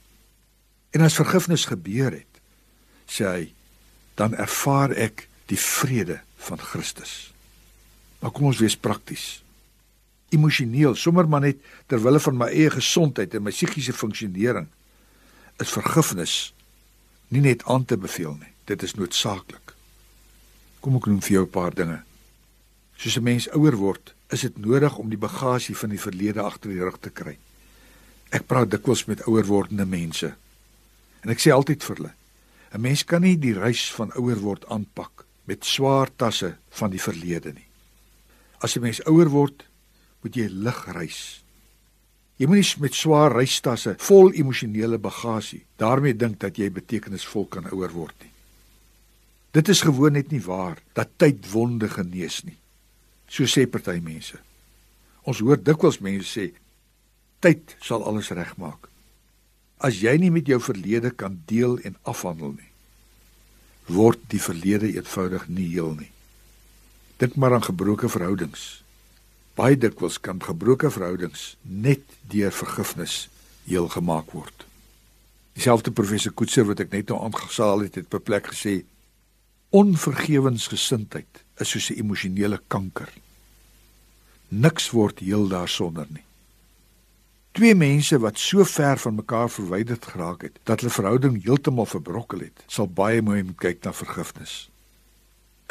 En 0.90 1.00
as 1.00 1.16
vergifnis 1.16 1.64
gebeur 1.64 2.12
het 2.12 2.40
sê 3.08 3.24
hy 3.24 3.54
dan 4.14 4.34
ervaar 4.34 4.92
ek 4.92 5.28
die 5.46 5.58
vrede 5.58 6.20
van 6.36 6.60
Christus. 6.60 7.32
Maar 8.20 8.30
kom 8.30 8.44
ons 8.52 8.60
wees 8.60 8.76
prakties 8.76 9.41
emosioneel, 10.32 10.94
sommer 10.94 11.28
maar 11.28 11.40
net 11.40 11.60
ter 11.86 12.02
wille 12.02 12.20
van 12.20 12.36
my 12.36 12.48
eie 12.52 12.70
gesondheid 12.70 13.34
en 13.34 13.42
my 13.42 13.50
psigiese 13.50 13.92
funksionering 13.92 14.68
is 15.60 15.70
vergifnis 15.70 16.52
nie 17.32 17.40
net 17.40 17.64
aan 17.64 17.84
te 17.84 17.96
beveel 17.96 18.36
nie. 18.38 18.50
Dit 18.68 18.82
is 18.82 18.94
noodsaaklik. 18.94 19.74
Kom 20.80 20.96
ek 20.98 21.06
noem 21.06 21.22
vir 21.22 21.32
jou 21.32 21.44
'n 21.44 21.50
paar 21.50 21.74
dinge. 21.74 22.02
Soos 22.96 23.16
'n 23.16 23.22
mens 23.22 23.48
ouer 23.50 23.76
word, 23.76 24.14
is 24.30 24.40
dit 24.40 24.58
nodig 24.58 24.98
om 24.98 25.08
die 25.08 25.18
bagasie 25.18 25.76
van 25.76 25.90
die 25.90 26.00
verlede 26.00 26.42
agter 26.42 26.70
die 26.70 26.80
rug 26.80 26.98
te 27.00 27.10
kry. 27.10 27.36
Ek 28.30 28.46
praat 28.46 28.70
dikwels 28.70 29.04
met 29.04 29.26
ouer 29.26 29.44
wordende 29.44 29.86
mense. 29.86 30.34
En 31.22 31.30
ek 31.30 31.40
sê 31.40 31.52
altyd 31.52 31.84
vir 31.84 31.96
hulle: 31.96 32.12
'n 32.72 32.80
Mens 32.80 33.04
kan 33.04 33.22
nie 33.22 33.36
die 33.36 33.54
reis 33.54 33.92
van 33.92 34.12
ouer 34.16 34.40
word 34.40 34.64
aanpak 34.68 35.24
met 35.44 35.64
swaar 35.64 36.08
tasse 36.16 36.56
van 36.70 36.90
die 36.90 37.00
verlede 37.00 37.52
nie. 37.52 37.66
As 38.60 38.76
'n 38.76 38.80
mens 38.80 39.04
ouer 39.04 39.28
word, 39.28 39.64
moet 40.22 40.36
jy 40.36 40.48
lig 40.48 40.80
reis. 40.94 41.22
Jy 42.40 42.48
moenie 42.50 42.82
met 42.82 42.96
swaar 42.96 43.34
reistasse 43.36 43.96
vol 44.02 44.32
emosionele 44.34 44.98
bagasie 44.98 45.62
daarmee 45.78 46.16
dink 46.16 46.40
dat 46.42 46.58
jy 46.58 46.70
betekenisvol 46.74 47.46
kan 47.52 47.68
ouer 47.70 47.92
word 47.94 48.16
nie. 48.22 48.32
Dit 49.52 49.68
is 49.68 49.84
gewoon 49.84 50.16
net 50.16 50.32
nie 50.32 50.40
waar 50.42 50.80
dat 50.96 51.12
tyd 51.20 51.44
wonde 51.52 51.90
genees 51.92 52.40
nie. 52.46 52.56
So 53.28 53.44
sê 53.44 53.66
party 53.68 54.00
mense. 54.00 54.38
Ons 55.28 55.42
hoor 55.44 55.60
dikwels 55.60 56.00
mense 56.00 56.28
sê 56.28 56.48
tyd 57.42 57.76
sal 57.82 58.04
alles 58.06 58.32
regmaak. 58.32 58.88
As 59.82 59.98
jy 60.00 60.14
nie 60.18 60.30
met 60.30 60.48
jou 60.48 60.60
verlede 60.62 61.10
kan 61.10 61.40
deel 61.50 61.78
en 61.82 61.98
afhandel 62.08 62.54
nie, 62.54 62.70
word 63.90 64.20
die 64.30 64.40
verlede 64.40 64.88
eenvoudig 64.94 65.48
nie 65.50 65.66
heel 65.74 65.94
nie. 65.98 66.10
Dink 67.18 67.34
maar 67.36 67.54
aan 67.54 67.66
gebroke 67.66 68.08
verhoudings. 68.08 68.82
Baie 69.54 69.76
dikwels 69.76 70.16
kan 70.20 70.40
gebroke 70.40 70.88
verhoudings 70.90 71.56
net 71.62 72.00
deur 72.32 72.54
vergifnis 72.56 73.28
heel 73.68 73.88
gemaak 73.92 74.32
word. 74.32 74.64
Dieselfde 75.52 75.92
professor 75.92 76.32
Koetser 76.32 76.64
wat 76.64 76.80
ek 76.80 76.92
net 76.94 77.12
nou 77.12 77.20
aangesaal 77.20 77.84
het, 77.84 77.98
het 78.00 78.08
op 78.08 78.20
'n 78.20 78.24
plek 78.24 78.48
gesê 78.54 78.84
onvergewensgesindheid 79.70 81.44
is 81.60 81.68
soos 81.68 81.90
'n 81.90 82.00
emosionele 82.00 82.60
kanker. 82.68 83.12
Niks 84.48 84.90
word 84.90 85.18
heel 85.18 85.48
daarsonder 85.48 86.06
nie. 86.08 86.24
Twee 87.52 87.74
mense 87.74 88.18
wat 88.18 88.38
so 88.38 88.64
ver 88.64 88.98
van 88.98 89.14
mekaar 89.14 89.50
verwyderd 89.50 90.04
geraak 90.04 90.42
het 90.42 90.58
dat 90.64 90.80
hulle 90.80 90.92
verhouding 90.92 91.42
heeltemal 91.44 91.86
verbrokkel 91.86 92.38
het, 92.38 92.64
sal 92.66 92.88
baie 92.88 93.22
mooi 93.22 93.42
moet 93.42 93.58
kyk 93.58 93.84
na 93.84 93.92
vergifnis. 93.92 94.71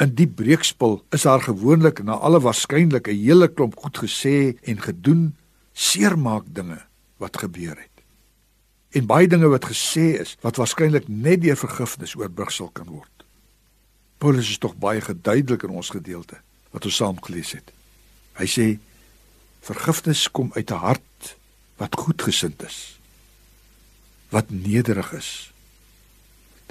In 0.02 0.14
die 0.18 0.26
breekspel 0.26 0.96
is 1.14 1.26
daar 1.28 1.42
gewoonlik 1.44 2.02
na 2.02 2.16
alle 2.18 2.40
waarskynlik 2.42 3.08
'n 3.08 3.22
hele 3.22 3.48
klomp 3.48 3.76
goed 3.78 3.98
gesê 3.98 4.58
en 4.62 4.80
gedoen, 4.80 5.36
seermaak 5.72 6.44
dinge 6.46 6.80
wat 7.16 7.38
gebeur 7.38 7.76
het. 7.78 7.96
En 8.90 9.06
baie 9.06 9.28
dinge 9.28 9.48
wat 9.48 9.64
gesê 9.64 10.18
is 10.20 10.36
wat 10.40 10.56
waarskynlik 10.56 11.08
net 11.08 11.42
deur 11.42 11.56
vergifnis 11.56 12.16
oorbrug 12.16 12.50
sal 12.52 12.70
kan 12.72 12.86
word. 12.86 13.24
Paulus 14.18 14.50
is 14.50 14.58
tog 14.58 14.74
baie 14.76 15.00
geduidelik 15.00 15.62
in 15.62 15.70
ons 15.70 15.90
gedeelte 15.90 16.36
wat 16.70 16.84
ons 16.84 16.96
saam 16.96 17.22
gelees 17.22 17.52
het. 17.52 17.72
Hy 18.32 18.46
sê 18.46 18.78
vergifnis 19.60 20.30
kom 20.30 20.50
uit 20.54 20.70
'n 20.70 20.74
hart 20.74 21.36
wat 21.76 21.94
goedgesind 21.94 22.62
is, 22.62 22.98
wat 24.30 24.50
nederig 24.50 25.12
is, 25.12 25.52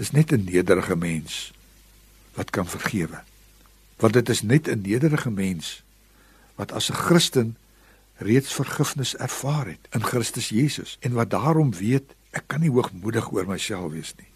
Dis 0.02 0.12
net 0.12 0.32
'n 0.32 0.44
nederige 0.44 0.96
mens 0.96 1.54
wat 2.34 2.50
kan 2.50 2.68
vergewe. 2.68 3.24
Want 3.98 4.14
dit 4.14 4.30
is 4.30 4.42
net 4.42 4.68
'n 4.68 4.82
nederige 4.82 5.32
mens 5.32 5.84
wat 6.56 6.72
as 6.72 6.90
'n 6.90 6.94
Christen 6.94 7.58
reeds 8.18 8.54
vergifnis 8.54 9.16
ervaar 9.16 9.68
het 9.68 9.88
in 9.90 10.04
Christus 10.04 10.50
Jesus 10.50 10.98
en 11.00 11.14
wat 11.14 11.30
daarom 11.30 11.74
weet 11.74 12.14
ek 12.30 12.44
kan 12.48 12.60
nie 12.60 12.70
hoogmoedig 12.70 13.32
oor 13.32 13.48
myself 13.48 13.92
wees 13.92 14.14
nie. 14.18 14.28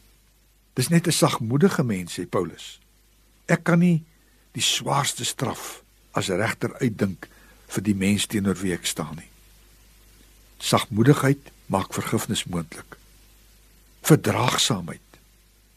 Dis 0.74 0.88
net 0.88 1.08
'n 1.08 1.12
sagmoedige 1.12 1.84
mens 1.84 2.20
sê 2.20 2.26
Paulus. 2.30 2.80
Ek 3.46 3.64
kan 3.64 3.80
nie 3.80 4.04
die 4.52 4.62
swaarste 4.62 5.26
straf 5.26 5.84
as 6.12 6.28
regter 6.28 6.74
uitdink 6.80 7.28
vir 7.68 7.84
die 7.84 7.96
mens 7.96 8.26
teenoor 8.26 8.58
wie 8.62 8.74
ek 8.74 8.86
staan 8.86 9.16
nie. 9.16 9.30
Sagmoedigheid 10.58 11.52
maak 11.66 11.94
vergifnis 11.94 12.46
moontlik. 12.46 12.98
Verdraagsaamheid. 14.02 15.02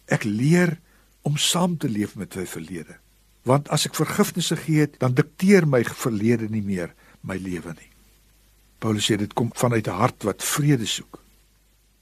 Ek 0.06 0.24
leer 0.24 0.78
om 1.28 1.36
saam 1.36 1.76
te 1.76 1.88
leef 1.92 2.16
met 2.16 2.34
my 2.36 2.46
verlede. 2.48 2.96
Want 3.48 3.68
as 3.74 3.84
ek 3.88 3.96
vergifnis 3.98 4.50
gegee 4.54 4.86
het, 4.86 4.98
dan 5.02 5.16
dikteer 5.16 5.68
my 5.68 5.82
verlede 5.84 6.48
nie 6.52 6.64
meer 6.64 6.94
my 7.20 7.36
lewe 7.36 7.74
nie. 7.76 7.90
Paulus 8.78 9.08
sê 9.10 9.18
dit 9.18 9.32
kom 9.34 9.50
vanuit 9.54 9.88
'n 9.88 10.00
hart 10.00 10.24
wat 10.24 10.44
vrede 10.44 10.86
soek. 10.86 11.20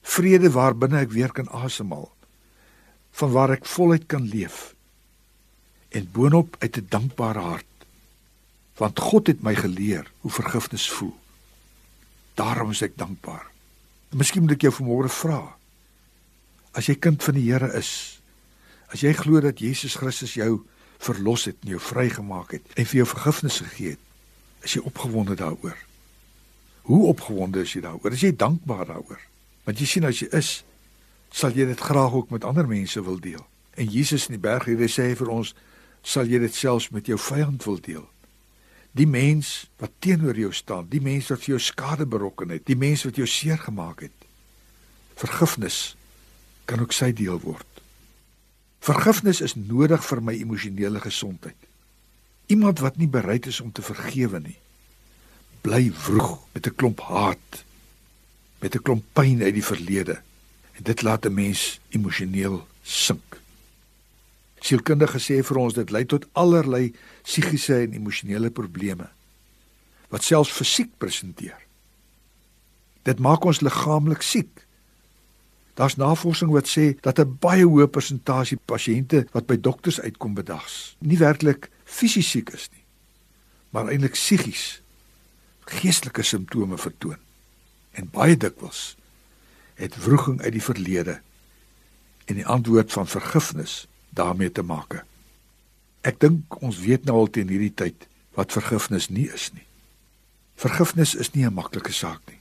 Vrede 0.03 0.51
waarbinne 0.51 1.01
ek 1.01 1.11
weer 1.11 1.33
kan 1.33 1.49
asemhaal. 1.49 2.11
Van 3.11 3.31
waar 3.33 3.51
ek 3.51 3.67
voluit 3.67 4.07
kan 4.07 4.23
leef. 4.23 4.75
En 5.89 6.11
boonop 6.13 6.57
uit 6.59 6.77
'n 6.77 6.87
dankbare 6.89 7.41
hart. 7.41 7.75
Want 8.77 9.01
God 9.01 9.27
het 9.27 9.43
my 9.43 9.55
geleer 9.55 10.11
hoe 10.21 10.31
vergifnis 10.31 10.91
voel. 10.91 11.17
Daarom 12.35 12.71
is 12.71 12.83
ek 12.83 12.97
dankbaar. 12.97 13.47
Miskien 14.11 14.43
moet 14.43 14.53
ek 14.53 14.61
jou 14.61 14.73
vanmôre 14.73 15.09
vra. 15.09 15.57
As 16.73 16.87
jy 16.87 16.95
kind 16.95 17.23
van 17.23 17.35
die 17.35 17.53
Here 17.53 17.73
is, 17.73 18.16
as 18.93 19.03
jy 19.03 19.13
glo 19.17 19.41
dat 19.41 19.61
Jesus 19.63 19.97
Christus 19.99 20.37
jou 20.39 20.65
verlos 21.03 21.47
het 21.51 21.57
en 21.65 21.75
jou 21.75 21.81
vrygemaak 21.83 22.57
het 22.57 22.77
en 22.77 22.87
vir 22.87 23.03
jou 23.03 23.09
vergifnis 23.11 23.61
gegee 23.65 23.97
het, 23.97 24.03
is 24.65 24.77
jy 24.79 24.83
opgewonde 24.89 25.37
daaroor. 25.39 25.77
Hoe 26.87 27.07
opgewonde 27.11 27.63
is 27.67 27.75
jy 27.75 27.83
daaroor? 27.85 28.15
Is 28.15 28.25
jy 28.25 28.33
dankbaar 28.37 28.87
daaroor? 28.87 29.21
Want 29.67 29.83
jy 29.83 29.87
sien 29.91 30.07
as 30.07 30.23
jy 30.23 30.31
is, 30.39 30.63
sal 31.35 31.55
jy 31.55 31.67
dit 31.67 31.81
graag 31.83 32.15
ook 32.15 32.31
met 32.31 32.47
ander 32.47 32.69
mense 32.69 33.03
wil 33.03 33.19
deel. 33.21 33.43
En 33.77 33.91
Jesus 33.91 34.29
in 34.31 34.39
die 34.39 34.43
bergrede 34.43 34.89
sê 34.89 35.11
vir 35.19 35.31
ons, 35.33 35.53
sal 36.07 36.31
jy 36.31 36.39
dit 36.41 36.55
selfs 36.55 36.93
met 36.95 37.09
jou 37.11 37.19
vyand 37.19 37.65
wil 37.67 37.81
deel. 37.83 38.05
Die 38.97 39.09
mens 39.11 39.67
wat 39.83 39.93
teenoor 40.01 40.39
jou 40.39 40.53
staan, 40.55 40.87
die 40.89 41.03
mens 41.03 41.29
wat 41.33 41.43
vir 41.43 41.57
jou 41.57 41.61
skade 41.61 42.07
berokken 42.09 42.55
het, 42.55 42.65
die 42.65 42.79
mens 42.79 43.05
wat 43.05 43.19
jou 43.19 43.27
seer 43.29 43.59
gemaak 43.61 44.07
het. 44.07 44.29
Vergifnis 45.19 45.97
kan 46.65 46.81
ook 46.81 46.95
sy 46.97 47.11
deel 47.13 47.41
word. 47.43 47.76
Vergifnis 48.87 49.41
is 49.43 49.57
nodig 49.59 50.03
vir 50.07 50.21
my 50.23 50.35
emosionele 50.39 51.01
gesondheid. 51.03 51.59
Iemand 52.47 52.79
wat 52.85 53.01
nie 53.01 53.11
bereid 53.11 53.49
is 53.51 53.59
om 53.61 53.73
te 53.75 53.83
vergewe 53.83 54.39
nie, 54.41 54.59
bly 55.67 55.91
vroeg 55.91 56.39
met 56.55 56.67
'n 56.67 56.77
klomp 56.79 57.01
haat, 57.01 57.65
met 58.63 58.75
'n 58.75 58.83
klomp 58.83 59.05
pyn 59.13 59.43
uit 59.43 59.55
die 59.55 59.65
verlede. 59.73 60.23
En 60.79 60.83
dit 60.83 61.03
laat 61.03 61.27
'n 61.27 61.35
mens 61.35 61.81
emosioneel 61.91 62.67
sink. 62.83 63.41
Sielkundige 64.61 65.19
sê 65.19 65.43
vir 65.43 65.57
ons 65.57 65.75
dit 65.75 65.91
lei 65.91 66.05
tot 66.05 66.27
allerlei 66.33 66.95
psigiese 67.23 67.83
en 67.83 67.93
emosionele 67.93 68.51
probleme 68.51 69.09
wat 70.09 70.23
selfs 70.23 70.53
fisiek 70.53 70.91
presenteer. 70.99 71.59
Dit 73.03 73.19
maak 73.19 73.45
ons 73.45 73.61
liggaamlik 73.61 74.23
siek. 74.23 74.66
Daar's 75.77 75.99
navorsing 76.01 76.51
wat 76.51 76.69
sê 76.69 76.97
dat 77.05 77.21
'n 77.21 77.37
baie 77.41 77.65
hoë 77.65 77.87
persentasie 77.87 78.59
pasiënte 78.65 79.27
wat 79.33 79.47
by 79.47 79.61
dokters 79.61 80.01
uitkom 80.01 80.35
bedags, 80.35 80.97
nie 80.99 81.19
werklik 81.19 81.71
fisies 81.85 82.31
siek 82.31 82.51
is 82.51 82.69
nie, 82.73 82.85
maar 83.71 83.89
eintlik 83.89 84.13
psigies 84.13 84.81
geestelike 85.67 86.23
simptome 86.23 86.79
vertoon. 86.79 87.19
En 87.93 88.11
baie 88.11 88.37
dikwels 88.37 88.97
het 89.75 89.97
wroging 90.05 90.41
uit 90.43 90.53
die 90.53 90.63
verlede 90.63 91.21
en 92.25 92.35
die 92.35 92.47
antwoord 92.47 92.93
van 92.93 93.07
vergifnis 93.07 93.87
daarmee 94.09 94.53
te 94.53 94.63
maak. 94.63 95.05
Ek 96.01 96.21
dink 96.21 96.63
ons 96.63 96.79
weet 96.79 97.05
nou 97.05 97.17
al 97.17 97.31
teen 97.31 97.49
hierdie 97.49 97.75
tyd 97.75 98.09
wat 98.35 98.53
vergifnis 98.53 99.09
nie 99.09 99.29
is 99.29 99.51
nie. 99.53 99.67
Vergifnis 100.57 101.15
is 101.15 101.33
nie 101.35 101.45
'n 101.45 101.55
maklike 101.55 101.93
saak 101.93 102.21
nie. 102.29 102.41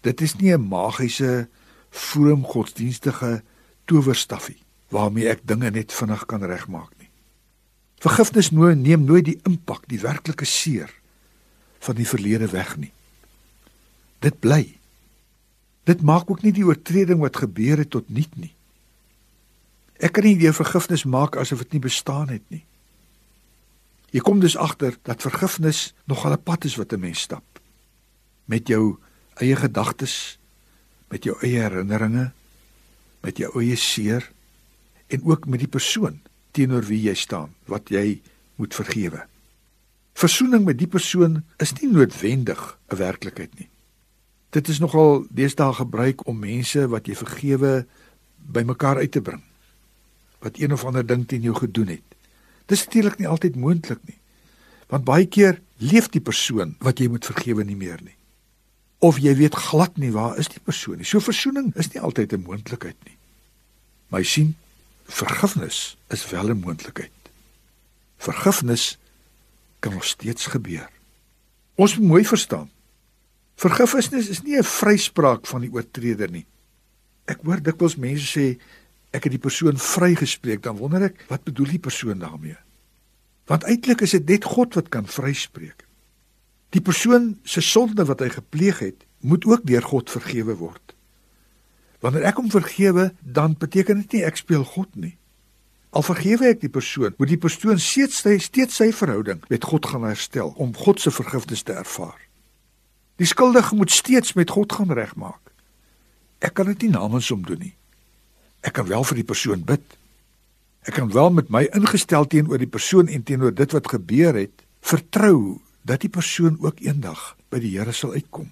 Dit 0.00 0.20
is 0.20 0.34
nie 0.34 0.52
'n 0.52 0.68
magiese 0.68 1.48
vroom 1.94 2.44
godsdienstige 2.44 3.42
towerstafie 3.86 4.58
waarmee 4.94 5.28
ek 5.30 5.46
dinge 5.46 5.70
net 5.70 5.92
vinnig 5.92 6.26
kan 6.30 6.42
regmaak 6.42 6.90
nie. 6.98 7.10
Vergifnis 8.02 8.50
neem 8.50 9.06
nooit 9.06 9.24
die 9.24 9.38
impak, 9.48 9.86
die 9.88 10.00
werklike 10.02 10.44
seer 10.44 10.90
van 11.84 11.96
die 11.96 12.08
verlede 12.08 12.50
weg 12.52 12.76
nie. 12.76 12.92
Dit 14.24 14.40
bly. 14.40 14.76
Dit 15.84 16.02
maak 16.02 16.30
ook 16.30 16.42
nie 16.42 16.52
die 16.52 16.66
oortreding 16.66 17.20
wat 17.20 17.42
gebeur 17.42 17.80
het 17.80 17.90
tot 17.90 18.08
niet 18.08 18.36
nie. 18.36 18.52
Ek 20.00 20.16
kan 20.16 20.24
nie 20.26 20.36
weer 20.40 20.54
vergifnis 20.56 21.04
maak 21.04 21.36
asof 21.36 21.64
dit 21.64 21.76
nie 21.76 21.84
bestaan 21.86 22.28
het 22.32 22.44
nie. 22.52 22.64
Jy 24.14 24.22
kom 24.22 24.40
dus 24.40 24.56
agter 24.56 24.96
dat 25.02 25.24
vergifnis 25.24 25.94
nogal 26.06 26.32
'n 26.32 26.42
pad 26.42 26.64
is 26.64 26.76
wat 26.76 26.92
'n 26.92 27.00
mens 27.00 27.20
stap. 27.20 27.44
Met 28.44 28.68
jou 28.68 28.98
eie 29.34 29.56
gedagtes, 29.56 30.38
met 31.14 31.26
jou 31.28 31.36
eie 31.46 31.62
herinneringe, 31.62 32.32
met 33.22 33.38
jou 33.38 33.52
eie 33.60 33.76
seer 33.78 34.26
en 35.14 35.22
ook 35.22 35.46
met 35.46 35.62
die 35.62 35.70
persoon 35.70 36.18
teenoor 36.54 36.86
wie 36.88 37.00
jy 37.06 37.14
staan 37.18 37.54
wat 37.70 37.92
jy 37.94 38.18
moet 38.58 38.74
vergewe. 38.74 39.22
Versoening 40.18 40.64
met 40.66 40.78
die 40.78 40.90
persoon 40.90 41.42
is 41.62 41.74
nie 41.78 41.90
noodwendig 41.90 42.60
'n 42.90 42.96
werklikheid 42.96 43.54
nie. 43.58 43.68
Dit 44.50 44.68
is 44.68 44.78
nogal 44.78 45.26
deesdae 45.30 45.72
gebruik 45.74 46.26
om 46.26 46.38
mense 46.38 46.88
wat 46.88 47.06
jy 47.06 47.14
vergewe 47.14 47.86
bymekaar 48.38 48.96
uit 48.96 49.10
te 49.10 49.20
bring. 49.20 49.42
Wat 50.38 50.58
een 50.58 50.72
of 50.72 50.84
ander 50.84 51.06
ding 51.06 51.26
teen 51.26 51.42
jou 51.42 51.54
gedoen 51.54 51.88
het. 51.88 52.06
Dis 52.66 52.84
natuurlik 52.84 53.18
nie 53.18 53.28
altyd 53.28 53.56
moontlik 53.56 53.98
nie. 54.06 54.18
Want 54.88 55.04
baie 55.04 55.26
keer 55.26 55.60
leef 55.78 56.08
die 56.08 56.20
persoon 56.20 56.76
wat 56.78 56.98
jy 56.98 57.08
moet 57.08 57.24
vergewe 57.24 57.64
nie 57.64 57.76
meer 57.76 57.98
nie. 58.02 58.14
Of 59.04 59.18
jy 59.20 59.34
weet 59.36 59.56
glad 59.68 59.98
nie 60.00 60.12
waar 60.14 60.38
is 60.40 60.48
die 60.48 60.62
persoon 60.64 61.02
nie. 61.02 61.08
So 61.08 61.20
versoening 61.20 61.74
is 61.76 61.90
nie 61.92 62.00
altyd 62.00 62.32
'n 62.32 62.46
moontlikheid 62.46 62.96
nie. 63.04 63.18
Maar 64.08 64.20
jy 64.20 64.26
sien, 64.26 64.56
vergifnis 65.04 65.96
is 66.08 66.30
wel 66.30 66.48
'n 66.48 66.60
moontlikheid. 66.60 67.12
Vergifnis 68.16 68.98
kan 69.80 69.92
nog 69.92 70.04
steeds 70.04 70.46
gebeur. 70.46 70.88
Ons 71.74 71.98
moet 71.98 72.08
mooi 72.08 72.24
verstaan. 72.24 72.70
Vergifnis 73.56 74.28
is 74.28 74.42
nie 74.42 74.56
'n 74.56 74.64
vryspraak 74.64 75.46
van 75.46 75.60
die 75.60 75.72
oortreder 75.72 76.30
nie. 76.30 76.46
Ek 77.24 77.38
hoor 77.42 77.62
dikwels 77.62 77.96
mense 77.96 78.38
sê 78.38 78.58
ek 79.10 79.24
het 79.24 79.32
die 79.32 79.42
persoon 79.42 79.78
vrygespreek, 79.78 80.62
dan 80.62 80.76
wonder 80.76 81.02
ek, 81.02 81.24
wat 81.28 81.44
bedoel 81.44 81.66
die 81.66 81.78
persoon 81.78 82.18
daarmee? 82.18 82.56
Want 83.46 83.62
eintlik 83.62 84.00
is 84.00 84.10
dit 84.10 84.28
net 84.28 84.44
God 84.44 84.74
wat 84.74 84.88
kan 84.88 85.06
vryspreek. 85.06 85.83
Die 86.74 86.82
persoon 86.82 87.36
se 87.46 87.62
sonde 87.62 88.04
wat 88.08 88.22
hy 88.24 88.32
gepleeg 88.34 88.80
het, 88.82 89.04
moet 89.22 89.44
ook 89.46 89.62
deur 89.66 89.84
God 89.86 90.10
vergewe 90.10 90.56
word. 90.58 90.94
Wanneer 92.02 92.26
ek 92.28 92.40
hom 92.40 92.50
vergewe, 92.52 93.12
dan 93.22 93.54
beteken 93.56 94.02
dit 94.02 94.18
nie 94.18 94.24
ek 94.26 94.40
speel 94.40 94.66
God 94.66 94.90
nie. 94.98 95.14
Al 95.94 96.02
vergewe 96.02 96.50
ek 96.50 96.64
die 96.64 96.72
persoon, 96.72 97.14
moet 97.16 97.30
die 97.30 97.40
persoon 97.40 97.78
steeds 97.78 98.18
sy 98.24 98.34
steeds 98.42 98.80
sy 98.80 98.90
verhouding 98.92 99.40
met 99.48 99.64
God 99.64 99.86
gaan 99.86 100.04
herstel 100.08 100.50
om 100.58 100.74
God 100.74 101.00
se 101.00 101.14
vergifnis 101.14 101.62
te 101.62 101.76
ervaar. 101.78 102.18
Die 103.22 103.30
skuldige 103.30 103.78
moet 103.78 103.94
steeds 103.94 104.34
met 104.34 104.50
God 104.50 104.74
gaan 104.74 104.90
regmaak. 104.90 105.40
Ek 106.42 106.58
kan 106.58 106.66
dit 106.72 106.84
nie 106.84 106.96
namens 106.96 107.30
hom 107.30 107.46
doen 107.46 107.62
nie. 107.62 107.76
Ek 108.66 108.74
kan 108.74 108.90
wel 108.90 109.06
vir 109.06 109.22
die 109.22 109.28
persoon 109.28 109.62
bid. 109.64 109.84
Ek 110.84 110.98
kan 110.98 111.12
wel 111.14 111.30
met 111.38 111.48
my 111.54 111.62
ingestel 111.78 112.26
teenoor 112.26 112.58
die 112.58 112.68
persoon 112.68 113.08
en 113.08 113.22
teenoor 113.22 113.54
dit 113.54 113.72
wat 113.72 113.92
gebeur 113.94 114.34
het, 114.34 114.66
vertrou 114.84 115.62
dat 115.84 116.00
die 116.00 116.10
persoon 116.10 116.56
ook 116.64 116.80
eendag 116.80 117.34
by 117.52 117.60
die 117.60 117.74
Here 117.76 117.92
sal 117.92 118.16
uitkom 118.16 118.48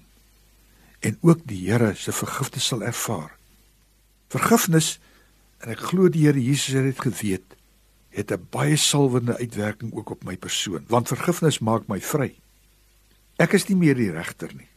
en 1.03 1.17
ook 1.25 1.41
die 1.49 1.65
Here 1.65 1.91
se 1.99 2.13
vergifnis 2.15 2.69
sal 2.69 2.83
ervaar. 2.85 3.33
Vergifnis 4.31 4.99
en 5.63 5.73
ek 5.73 5.81
glo 5.89 6.07
die 6.13 6.23
Here 6.27 6.39
Jesus 6.39 6.77
het 6.77 6.87
dit 6.87 7.01
geweet, 7.01 7.57
het 8.13 8.31
'n 8.31 8.47
baie 8.53 8.77
salwende 8.77 9.35
uitwerking 9.37 9.91
ook 9.93 10.09
op 10.09 10.23
my 10.23 10.37
persoon, 10.37 10.85
want 10.87 11.07
vergifnis 11.07 11.59
maak 11.59 11.87
my 11.87 11.99
vry. 11.99 12.35
Ek 13.37 13.53
is 13.53 13.67
nie 13.67 13.75
meer 13.75 13.95
die 13.95 14.11
regter 14.11 14.53
nie. 14.53 14.69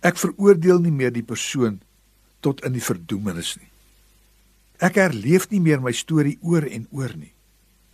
Ek 0.00 0.16
veroordeel 0.16 0.78
nie 0.78 0.92
meer 0.92 1.12
die 1.12 1.26
persoon 1.26 1.80
tot 2.40 2.64
in 2.64 2.72
die 2.72 2.82
verdoemenis 2.82 3.56
nie. 3.56 3.68
Ek 4.78 4.94
herleef 4.94 5.50
nie 5.50 5.60
meer 5.60 5.80
my 5.80 5.92
storie 5.92 6.38
oor 6.40 6.62
en 6.62 6.86
oor 6.90 7.12
nie. 7.16 7.32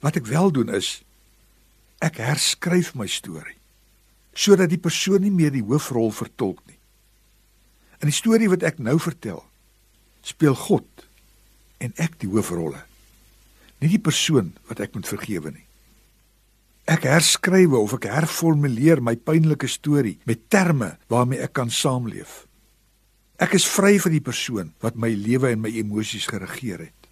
Wat 0.00 0.16
ek 0.16 0.26
wel 0.26 0.52
doen 0.52 0.68
is 0.68 1.02
ek 1.98 2.16
herskryf 2.16 2.94
my 2.94 3.06
storie 3.06 3.56
sodat 4.36 4.70
die 4.70 4.80
persoon 4.80 5.24
nie 5.24 5.32
meer 5.32 5.54
die 5.54 5.64
hoofrol 5.64 6.12
vertolk 6.12 6.60
nie. 6.68 6.76
In 8.04 8.10
die 8.10 8.16
storie 8.16 8.50
wat 8.52 8.66
ek 8.68 8.82
nou 8.84 8.98
vertel, 9.00 9.40
speel 10.26 10.56
God 10.66 11.06
en 11.80 11.94
ek 12.02 12.18
die 12.20 12.28
hoofrolle. 12.28 12.82
Nie 13.80 13.92
die 13.94 14.02
persoon 14.02 14.52
wat 14.68 14.82
ek 14.84 14.96
moet 14.96 15.08
vergewe 15.08 15.52
nie. 15.54 15.64
Ek 16.86 17.08
herskrywe 17.08 17.80
of 17.80 17.96
ek 17.96 18.06
herformuleer 18.12 19.00
my 19.02 19.16
pynlike 19.18 19.68
storie 19.70 20.18
met 20.28 20.46
terme 20.52 20.92
waarmee 21.10 21.42
ek 21.42 21.56
kan 21.56 21.72
saamleef. 21.72 22.44
Ek 23.42 23.56
is 23.58 23.66
vry 23.68 23.96
van 24.00 24.14
die 24.14 24.24
persoon 24.24 24.70
wat 24.84 24.96
my 25.00 25.10
lewe 25.12 25.50
en 25.52 25.64
my 25.64 25.72
emosies 25.80 26.28
geregeer 26.30 26.86
het. 26.86 27.10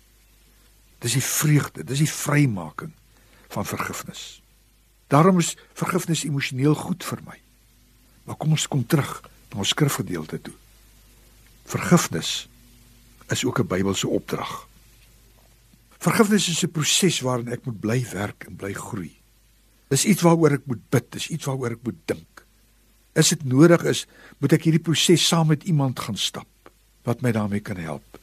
Dis 1.05 1.19
die 1.19 1.25
vreugde, 1.25 1.85
dis 1.85 2.05
die 2.05 2.09
vrymaking 2.09 2.95
van 3.53 3.67
vergifnis. 3.69 4.44
Daarom 5.13 5.39
is 5.39 5.57
vergifnis 5.77 6.25
emosioneel 6.25 6.75
goed 6.75 7.05
vir 7.05 7.21
my. 7.27 7.39
Maar 8.25 8.37
kom 8.41 8.57
ons 8.57 8.69
kom 8.69 8.87
terug 8.87 9.21
na 9.53 9.59
ons 9.63 9.75
skrifgedeelte 9.75 10.41
toe. 10.41 10.55
Vergifnis 11.65 12.49
is 13.33 13.45
ook 13.45 13.59
'n 13.61 13.67
Bybelse 13.67 14.09
opdrag. 14.09 14.69
Vergifnis 15.99 16.49
is 16.49 16.63
'n 16.63 16.71
proses 16.71 17.21
waarin 17.21 17.49
ek 17.49 17.65
moet 17.65 17.81
bly 17.81 18.07
werk 18.13 18.45
en 18.45 18.57
bly 18.57 18.73
groei. 18.73 19.13
Dis 19.89 20.05
iets 20.05 20.23
waaroor 20.23 20.53
ek 20.53 20.67
moet 20.67 20.91
bid, 20.91 21.13
dis 21.13 21.29
iets 21.29 21.45
waaroor 21.45 21.71
ek 21.71 21.83
moet 21.83 22.01
dink. 22.05 22.45
As 23.15 23.29
dit 23.29 23.45
nodig 23.45 23.85
is, 23.85 24.07
moet 24.39 24.53
ek 24.53 24.63
hierdie 24.63 24.83
proses 24.83 25.27
saam 25.27 25.47
met 25.47 25.65
iemand 25.65 26.01
gaan 26.01 26.17
stap 26.17 26.49
wat 27.05 27.21
my 27.21 27.33
daarmee 27.33 27.61
kan 27.61 27.77
help. 27.77 28.19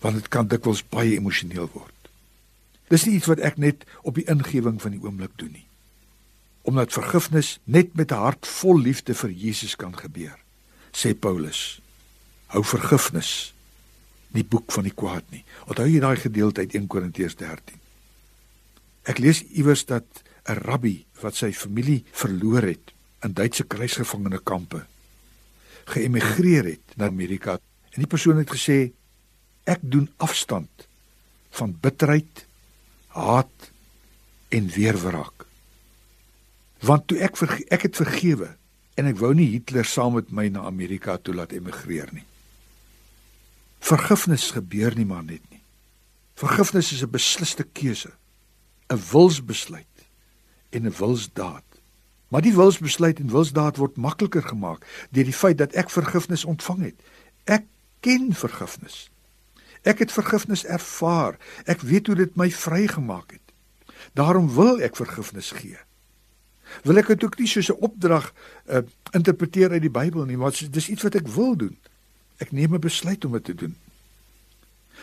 Want 0.00 0.14
dit 0.14 0.28
kan 0.28 0.48
dikwels 0.48 0.82
baie 0.88 1.16
emosioneel 1.16 1.68
word. 1.72 1.92
Dis 2.88 3.04
nie 3.04 3.14
iets 3.14 3.26
wat 3.26 3.38
ek 3.38 3.56
net 3.56 3.84
op 4.02 4.14
die 4.14 4.26
ingewing 4.28 4.80
van 4.82 4.90
die 4.90 5.00
oomblik 5.00 5.32
doen 5.36 5.52
nie. 5.52 5.66
Omdat 6.64 6.92
vergifnis 6.92 7.58
net 7.64 7.94
met 7.94 8.12
'n 8.12 8.24
hart 8.24 8.46
vol 8.46 8.78
liefde 8.78 9.14
vir 9.14 9.30
Jesus 9.30 9.76
kan 9.76 9.96
gebeur, 9.96 10.38
sê 10.92 11.14
Paulus. 11.14 11.80
Hou 12.46 12.64
vergifnis 12.64 13.54
die 14.32 14.44
boek 14.44 14.72
van 14.72 14.82
die 14.82 14.94
kwaad 14.94 15.24
nie. 15.30 15.44
Onthou 15.66 15.86
jy 15.86 16.00
daai 16.00 16.16
gedeelte 16.16 16.60
uit 16.60 16.74
1 16.74 16.86
Korintiërs 16.86 17.36
13? 17.36 17.78
Ek 19.04 19.18
lees 19.18 19.42
iewers 19.42 19.84
dat 19.84 20.04
'n 20.48 20.52
rabbi 20.64 21.04
wat 21.20 21.34
sy 21.36 21.52
familie 21.52 22.04
verloor 22.12 22.62
het 22.62 22.92
in 23.22 23.32
Duitse 23.32 23.64
kruisgevangene 23.64 24.40
kampe 24.42 24.86
geëmigreer 25.90 26.64
het 26.74 26.96
na 26.96 27.08
Amerika 27.12 27.58
en 27.94 28.02
die 28.02 28.10
persoon 28.10 28.40
het 28.40 28.52
gesê 28.52 28.78
ek 29.68 29.82
doen 29.82 30.08
afstand 30.22 30.88
van 31.54 31.74
bitterheid, 31.80 32.44
haat 33.14 33.70
en 34.50 34.66
weerwraak. 34.74 35.46
Want 36.84 37.06
toe 37.08 37.18
ek 37.24 37.38
ek 37.72 37.86
het 37.88 37.96
vergewe 37.96 38.50
en 39.00 39.08
ek 39.08 39.18
wou 39.18 39.32
nie 39.34 39.48
Hitler 39.54 39.86
saam 39.88 40.18
met 40.18 40.32
my 40.32 40.50
na 40.52 40.66
Amerika 40.68 41.16
toe 41.16 41.34
laat 41.34 41.54
emigreer 41.56 42.10
nie. 42.12 42.26
Vergifnis 43.84 44.50
gebeur 44.56 44.96
nie 44.96 45.06
maar 45.08 45.24
net 45.24 45.42
nie. 45.50 45.62
Vergifnis 46.36 46.92
is 46.92 47.02
'n 47.02 47.10
beslisste 47.10 47.64
keuse, 47.64 48.12
'n 48.90 49.00
wilsbesluit 49.12 49.96
en 50.70 50.86
'n 50.86 50.96
wilsdaad. 50.98 51.64
Maar 52.28 52.42
die 52.42 52.54
wilsbesluit 52.54 53.18
en 53.20 53.30
wilsdaad 53.30 53.76
word 53.76 53.96
makliker 53.96 54.42
gemaak 54.42 54.86
deur 55.10 55.24
die 55.24 55.32
feit 55.32 55.58
dat 55.58 55.72
ek 55.72 55.90
vergifnis 55.90 56.44
ontvang 56.44 56.82
het. 56.82 57.00
Ek 57.44 57.64
ken 58.00 58.34
vergifnis. 58.34 59.10
Ek 59.82 59.98
het 59.98 60.12
vergifnis 60.12 60.64
ervaar. 60.64 61.36
Ek 61.64 61.80
weet 61.80 62.06
hoe 62.06 62.16
dit 62.16 62.36
my 62.36 62.50
vrygemaak 62.50 63.30
het. 63.30 63.52
Daarom 64.12 64.54
wil 64.54 64.80
ek 64.80 64.96
vergifnis 64.96 65.50
gee. 65.50 65.78
Wil 66.82 66.98
ek 66.98 67.06
dit 67.14 67.24
ook 67.24 67.38
nie 67.38 67.48
soos 67.48 67.70
'n 67.70 67.80
opdrag 67.80 68.32
uh, 68.66 68.82
interpreteer 69.12 69.70
uit 69.70 69.82
die 69.82 69.90
Bybel 69.90 70.24
nie, 70.24 70.36
maar 70.36 70.50
dis 70.50 70.88
iets 70.88 71.02
wat 71.02 71.14
ek 71.14 71.28
wil 71.28 71.56
doen. 71.56 71.76
Ek 72.38 72.52
neem 72.52 72.74
'n 72.74 72.80
besluit 72.80 73.24
om 73.24 73.32
dit 73.32 73.44
te 73.44 73.54
doen. 73.54 73.76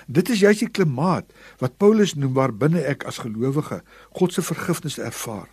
Dit 0.07 0.29
is 0.29 0.39
juist 0.39 0.59
die 0.59 0.69
klimaat 0.69 1.25
wat 1.59 1.77
Paulus 1.77 2.13
noem 2.13 2.33
waarbinne 2.33 2.81
ek 2.81 3.03
as 3.03 3.21
gelowige 3.21 3.81
God 4.17 4.33
se 4.33 4.41
vergifnis 4.41 4.97
ervaar. 4.97 5.47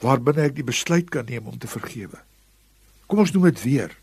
Waarbinne 0.00 0.42
ek 0.42 0.56
die 0.56 0.66
besluit 0.66 1.10
kan 1.10 1.24
neem 1.28 1.46
om 1.46 1.58
te 1.58 1.70
vergewe. 1.70 2.18
Kom 3.06 3.22
ons 3.22 3.32
noem 3.32 3.50
dit 3.52 3.62
weer. 3.62 3.94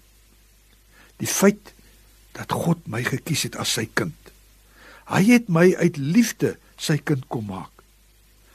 Die 1.19 1.27
feit 1.27 1.73
dat 2.37 2.51
God 2.51 2.87
my 2.87 3.03
gekies 3.03 3.43
het 3.49 3.57
as 3.59 3.73
sy 3.75 3.89
kind. 3.93 4.15
Hy 5.09 5.23
het 5.31 5.49
my 5.49 5.73
uit 5.75 5.97
liefde 5.97 6.55
sy 6.77 6.99
kind 7.01 7.25
kom 7.27 7.49
maak. 7.49 7.73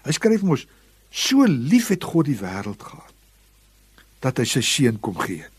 Hy 0.07 0.15
skryf 0.15 0.45
mos 0.47 0.67
so 1.15 1.47
lief 1.47 1.93
het 1.95 2.05
God 2.11 2.27
die 2.27 2.39
wêreld 2.41 2.83
gehad 2.83 3.13
dat 4.25 4.41
hy 4.41 4.47
sy 4.49 4.63
seun 4.65 4.99
kom 5.05 5.19
gee 5.21 5.43
het. 5.45 5.53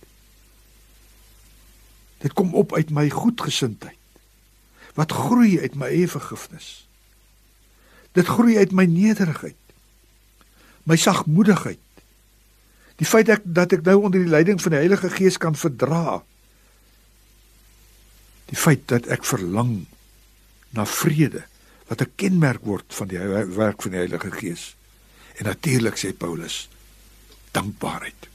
Dit 2.26 2.34
kom 2.34 2.56
op 2.58 2.74
uit 2.74 2.90
my 2.90 3.06
goedgesindheid. 3.14 4.00
Wat 4.98 5.14
groei 5.14 5.60
uit 5.62 5.76
my 5.78 5.92
eie 5.92 6.08
vergifnis. 6.10 6.88
Dit 8.18 8.28
groei 8.32 8.58
uit 8.58 8.72
my 8.74 8.88
nederigheid. 8.90 9.60
My 10.90 10.98
sagmoedigheid. 10.98 11.82
Die 12.96 13.08
feit 13.08 13.30
ek 13.30 13.44
dat 13.44 13.76
ek 13.76 13.84
nou 13.86 14.00
onder 14.08 14.24
die 14.24 14.32
leiding 14.32 14.62
van 14.64 14.74
die 14.74 14.82
Heilige 14.82 15.12
Gees 15.14 15.38
kan 15.38 15.58
verdra. 15.60 16.22
Die 18.50 18.58
feit 18.58 18.88
dat 18.90 19.10
ek 19.12 19.28
verlang 19.28 19.84
na 20.76 20.86
vrede 20.88 21.44
wat 21.90 22.02
'n 22.02 22.12
kenmerk 22.16 22.64
word 22.66 22.88
van 22.90 23.08
die 23.08 23.20
werk 23.20 23.82
van 23.82 23.92
die 23.92 24.02
Heilige 24.02 24.32
Gees. 24.32 24.76
En 25.36 25.46
natuurlik 25.46 25.98
sê 25.98 26.14
Paulus 26.18 26.70
dankbaarheid. 27.52 28.30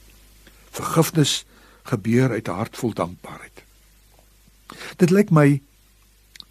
Vergifnis 0.71 1.45
gebeur 1.83 2.31
uit 2.31 2.49
'n 2.49 2.59
hart 2.61 2.77
vol 2.77 2.93
dankbaarheid. 2.93 3.63
Dit 4.97 5.11
lyk 5.11 5.31
my 5.31 5.61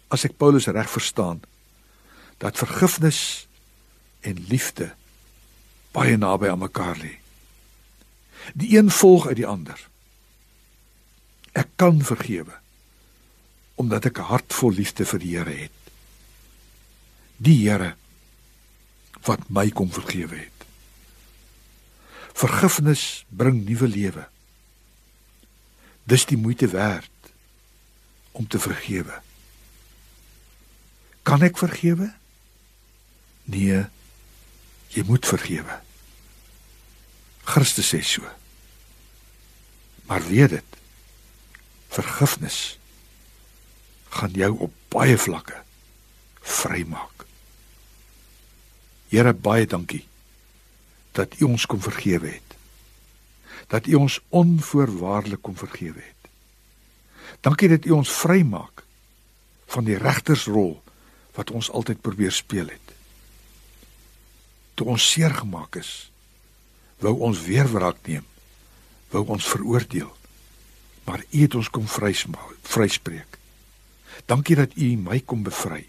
as 0.08 0.24
ek 0.24 0.36
Paulus 0.36 0.66
reg 0.66 0.90
verstaan 0.90 1.40
dat 2.38 2.58
vergifnis 2.58 3.46
en 4.20 4.44
liefde 4.48 4.94
baie 5.92 6.16
naby 6.16 6.48
aan 6.48 6.58
mekaar 6.58 6.96
lê. 6.96 7.18
Die 8.54 8.76
een 8.78 8.90
volg 8.90 9.26
uit 9.26 9.36
die 9.36 9.46
ander. 9.46 9.88
Ek 11.52 11.68
kan 11.76 12.02
vergewe 12.02 12.58
omdat 13.74 14.04
ek 14.04 14.18
'n 14.18 14.28
hart 14.28 14.52
vol 14.52 14.72
liefde 14.72 15.04
vir 15.04 15.18
die 15.18 15.36
Here 15.36 15.56
het. 15.56 15.78
Die 17.36 17.68
Here 17.68 17.96
wat 19.26 19.48
my 19.48 19.68
kom 19.70 19.92
vergewe 19.92 20.36
het. 20.36 20.66
Vergifnis 22.32 23.24
bring 23.28 23.64
nuwe 23.64 23.88
lewe. 23.88 24.24
Dis 26.08 26.24
die 26.26 26.38
moeite 26.40 26.68
werd 26.72 27.32
om 28.32 28.46
te 28.48 28.58
vergewe. 28.58 29.20
Kan 31.22 31.42
ek 31.44 31.58
vergewe? 31.60 32.08
Nee. 33.44 33.84
Jy 34.90 35.04
moet 35.06 35.26
vergewe. 35.26 35.80
Christus 37.46 37.92
sê 37.92 38.00
so. 38.06 38.26
Maar 40.08 40.24
weet 40.26 40.56
dit. 40.56 40.78
Vergifnis 41.90 42.78
gaan 44.10 44.34
jou 44.34 44.50
op 44.66 44.74
baie 44.90 45.18
vlakke 45.18 45.62
vrymaak. 46.40 47.09
Here 49.10 49.34
baie 49.34 49.66
dankie 49.66 50.04
dat 51.18 51.34
U 51.42 51.50
ons 51.50 51.66
kom 51.66 51.80
vergewe 51.82 52.30
het. 52.30 52.54
Dat 53.70 53.86
U 53.90 53.94
ons 53.94 54.20
onvoorwaardelik 54.28 55.42
kom 55.42 55.56
vergewe 55.58 55.98
het. 55.98 56.30
Dankie 57.42 57.68
dat 57.68 57.84
U 57.84 57.98
ons 57.98 58.12
vrymaak 58.22 58.84
van 59.70 59.86
die 59.86 59.98
regtersrol 59.98 60.78
wat 61.34 61.50
ons 61.50 61.70
altyd 61.70 62.00
probeer 62.02 62.32
speel 62.34 62.70
het. 62.70 62.94
Toe 64.74 64.86
ons 64.94 65.10
seer 65.12 65.34
gemaak 65.34 65.76
is, 65.80 66.10
wou 67.02 67.16
ons 67.26 67.42
weer 67.42 67.68
wraak 67.70 67.98
neem, 68.06 68.24
wou 69.10 69.24
ons 69.26 69.46
veroordeel. 69.50 70.10
Maar 71.04 71.24
U 71.30 71.42
het 71.42 71.54
ons 71.58 71.70
kom 71.70 71.86
vryspreek. 71.90 73.38
Dankie 74.30 74.58
dat 74.58 74.76
U 74.78 74.94
my 75.02 75.22
kom 75.26 75.42
bevry 75.42 75.86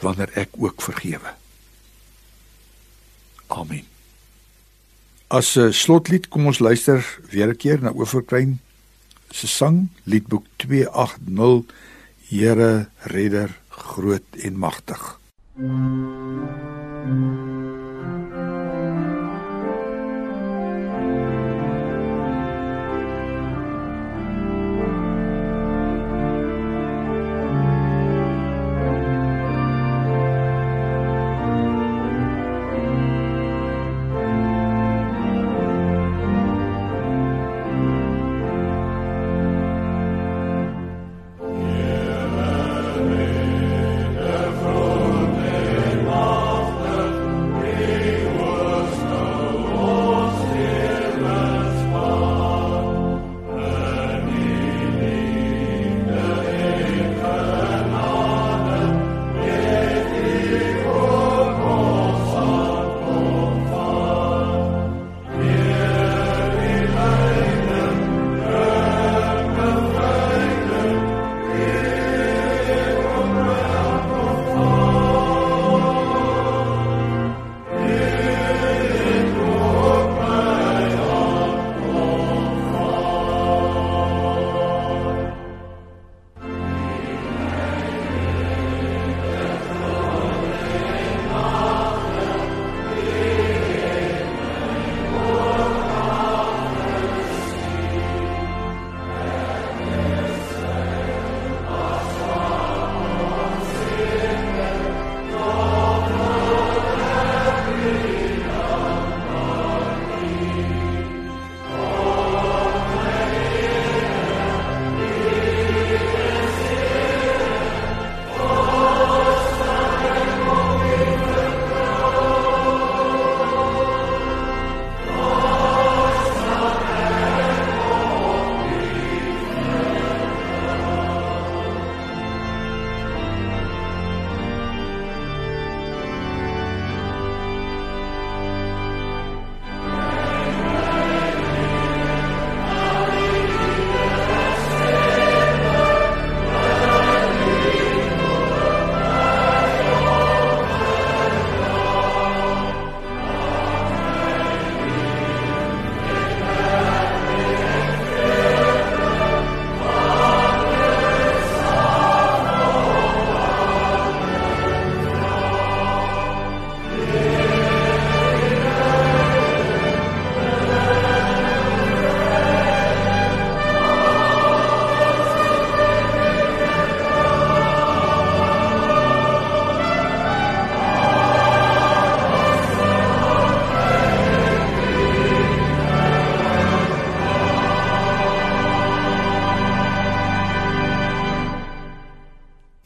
wanneer 0.00 0.32
ek 0.36 0.56
ook 0.60 0.82
vergewe. 0.84 1.32
Amen. 3.48 3.84
As 5.28 5.56
'n 5.56 5.72
slotlied 5.72 6.28
kom 6.28 6.46
ons 6.46 6.58
luister 6.58 7.02
weer 7.30 7.48
'n 7.48 7.56
keer 7.56 7.80
na 7.82 7.90
Oorkruin 7.90 8.60
se 9.30 9.46
sang 9.46 9.88
liedboek 10.04 10.46
280 10.56 11.64
Here 12.28 12.88
redder 13.02 13.60
groot 13.68 14.24
en 14.42 14.58
magtig. 14.58 15.18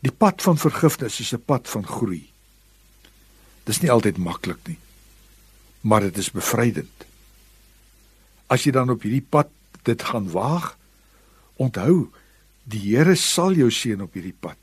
Pad 0.08 0.40
van 0.40 0.56
vergifnis 0.56 1.20
is 1.20 1.34
'n 1.34 1.44
pad 1.44 1.68
van 1.68 1.84
groei. 1.86 2.30
Dis 3.64 3.80
nie 3.80 3.90
altyd 3.90 4.16
maklik 4.16 4.58
nie, 4.66 4.78
maar 5.80 6.00
dit 6.00 6.16
is 6.16 6.30
bevrydend. 6.30 7.04
As 8.46 8.64
jy 8.64 8.72
dan 8.72 8.90
op 8.90 9.02
hierdie 9.02 9.26
pad 9.28 9.48
dit 9.82 10.02
gaan 10.02 10.30
waag, 10.30 10.78
onthou, 11.56 12.10
die 12.64 12.80
Here 12.80 13.14
sal 13.14 13.52
jou 13.52 13.70
seën 13.70 14.00
op 14.00 14.14
hierdie 14.14 14.36
pad. 14.40 14.56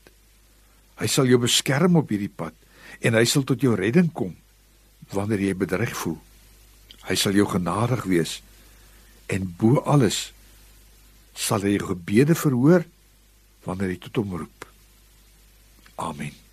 Hy 0.98 1.06
sal 1.06 1.26
jou 1.26 1.38
beskerm 1.38 1.96
op 1.96 2.08
hierdie 2.08 2.32
pad 2.32 2.54
en 3.00 3.14
hy 3.14 3.24
sal 3.24 3.44
tot 3.46 3.60
jou 3.60 3.76
redding 3.78 4.12
kom 4.12 4.34
wanneer 5.14 5.40
jy 5.40 5.54
bedreig 5.54 5.94
voel. 5.96 6.18
Hy 7.08 7.14
sal 7.14 7.32
jou 7.32 7.46
genadig 7.46 8.04
wees 8.04 8.42
en 9.28 9.54
bo 9.60 9.80
alles 9.86 10.32
sal 11.38 11.62
hy 11.62 11.78
gebede 11.78 12.34
verhoor 12.34 12.84
wanneer 13.64 13.94
jy 13.94 14.00
tot 14.08 14.22
hom 14.22 14.34
roep. 14.42 14.57
Amen. 15.98 16.47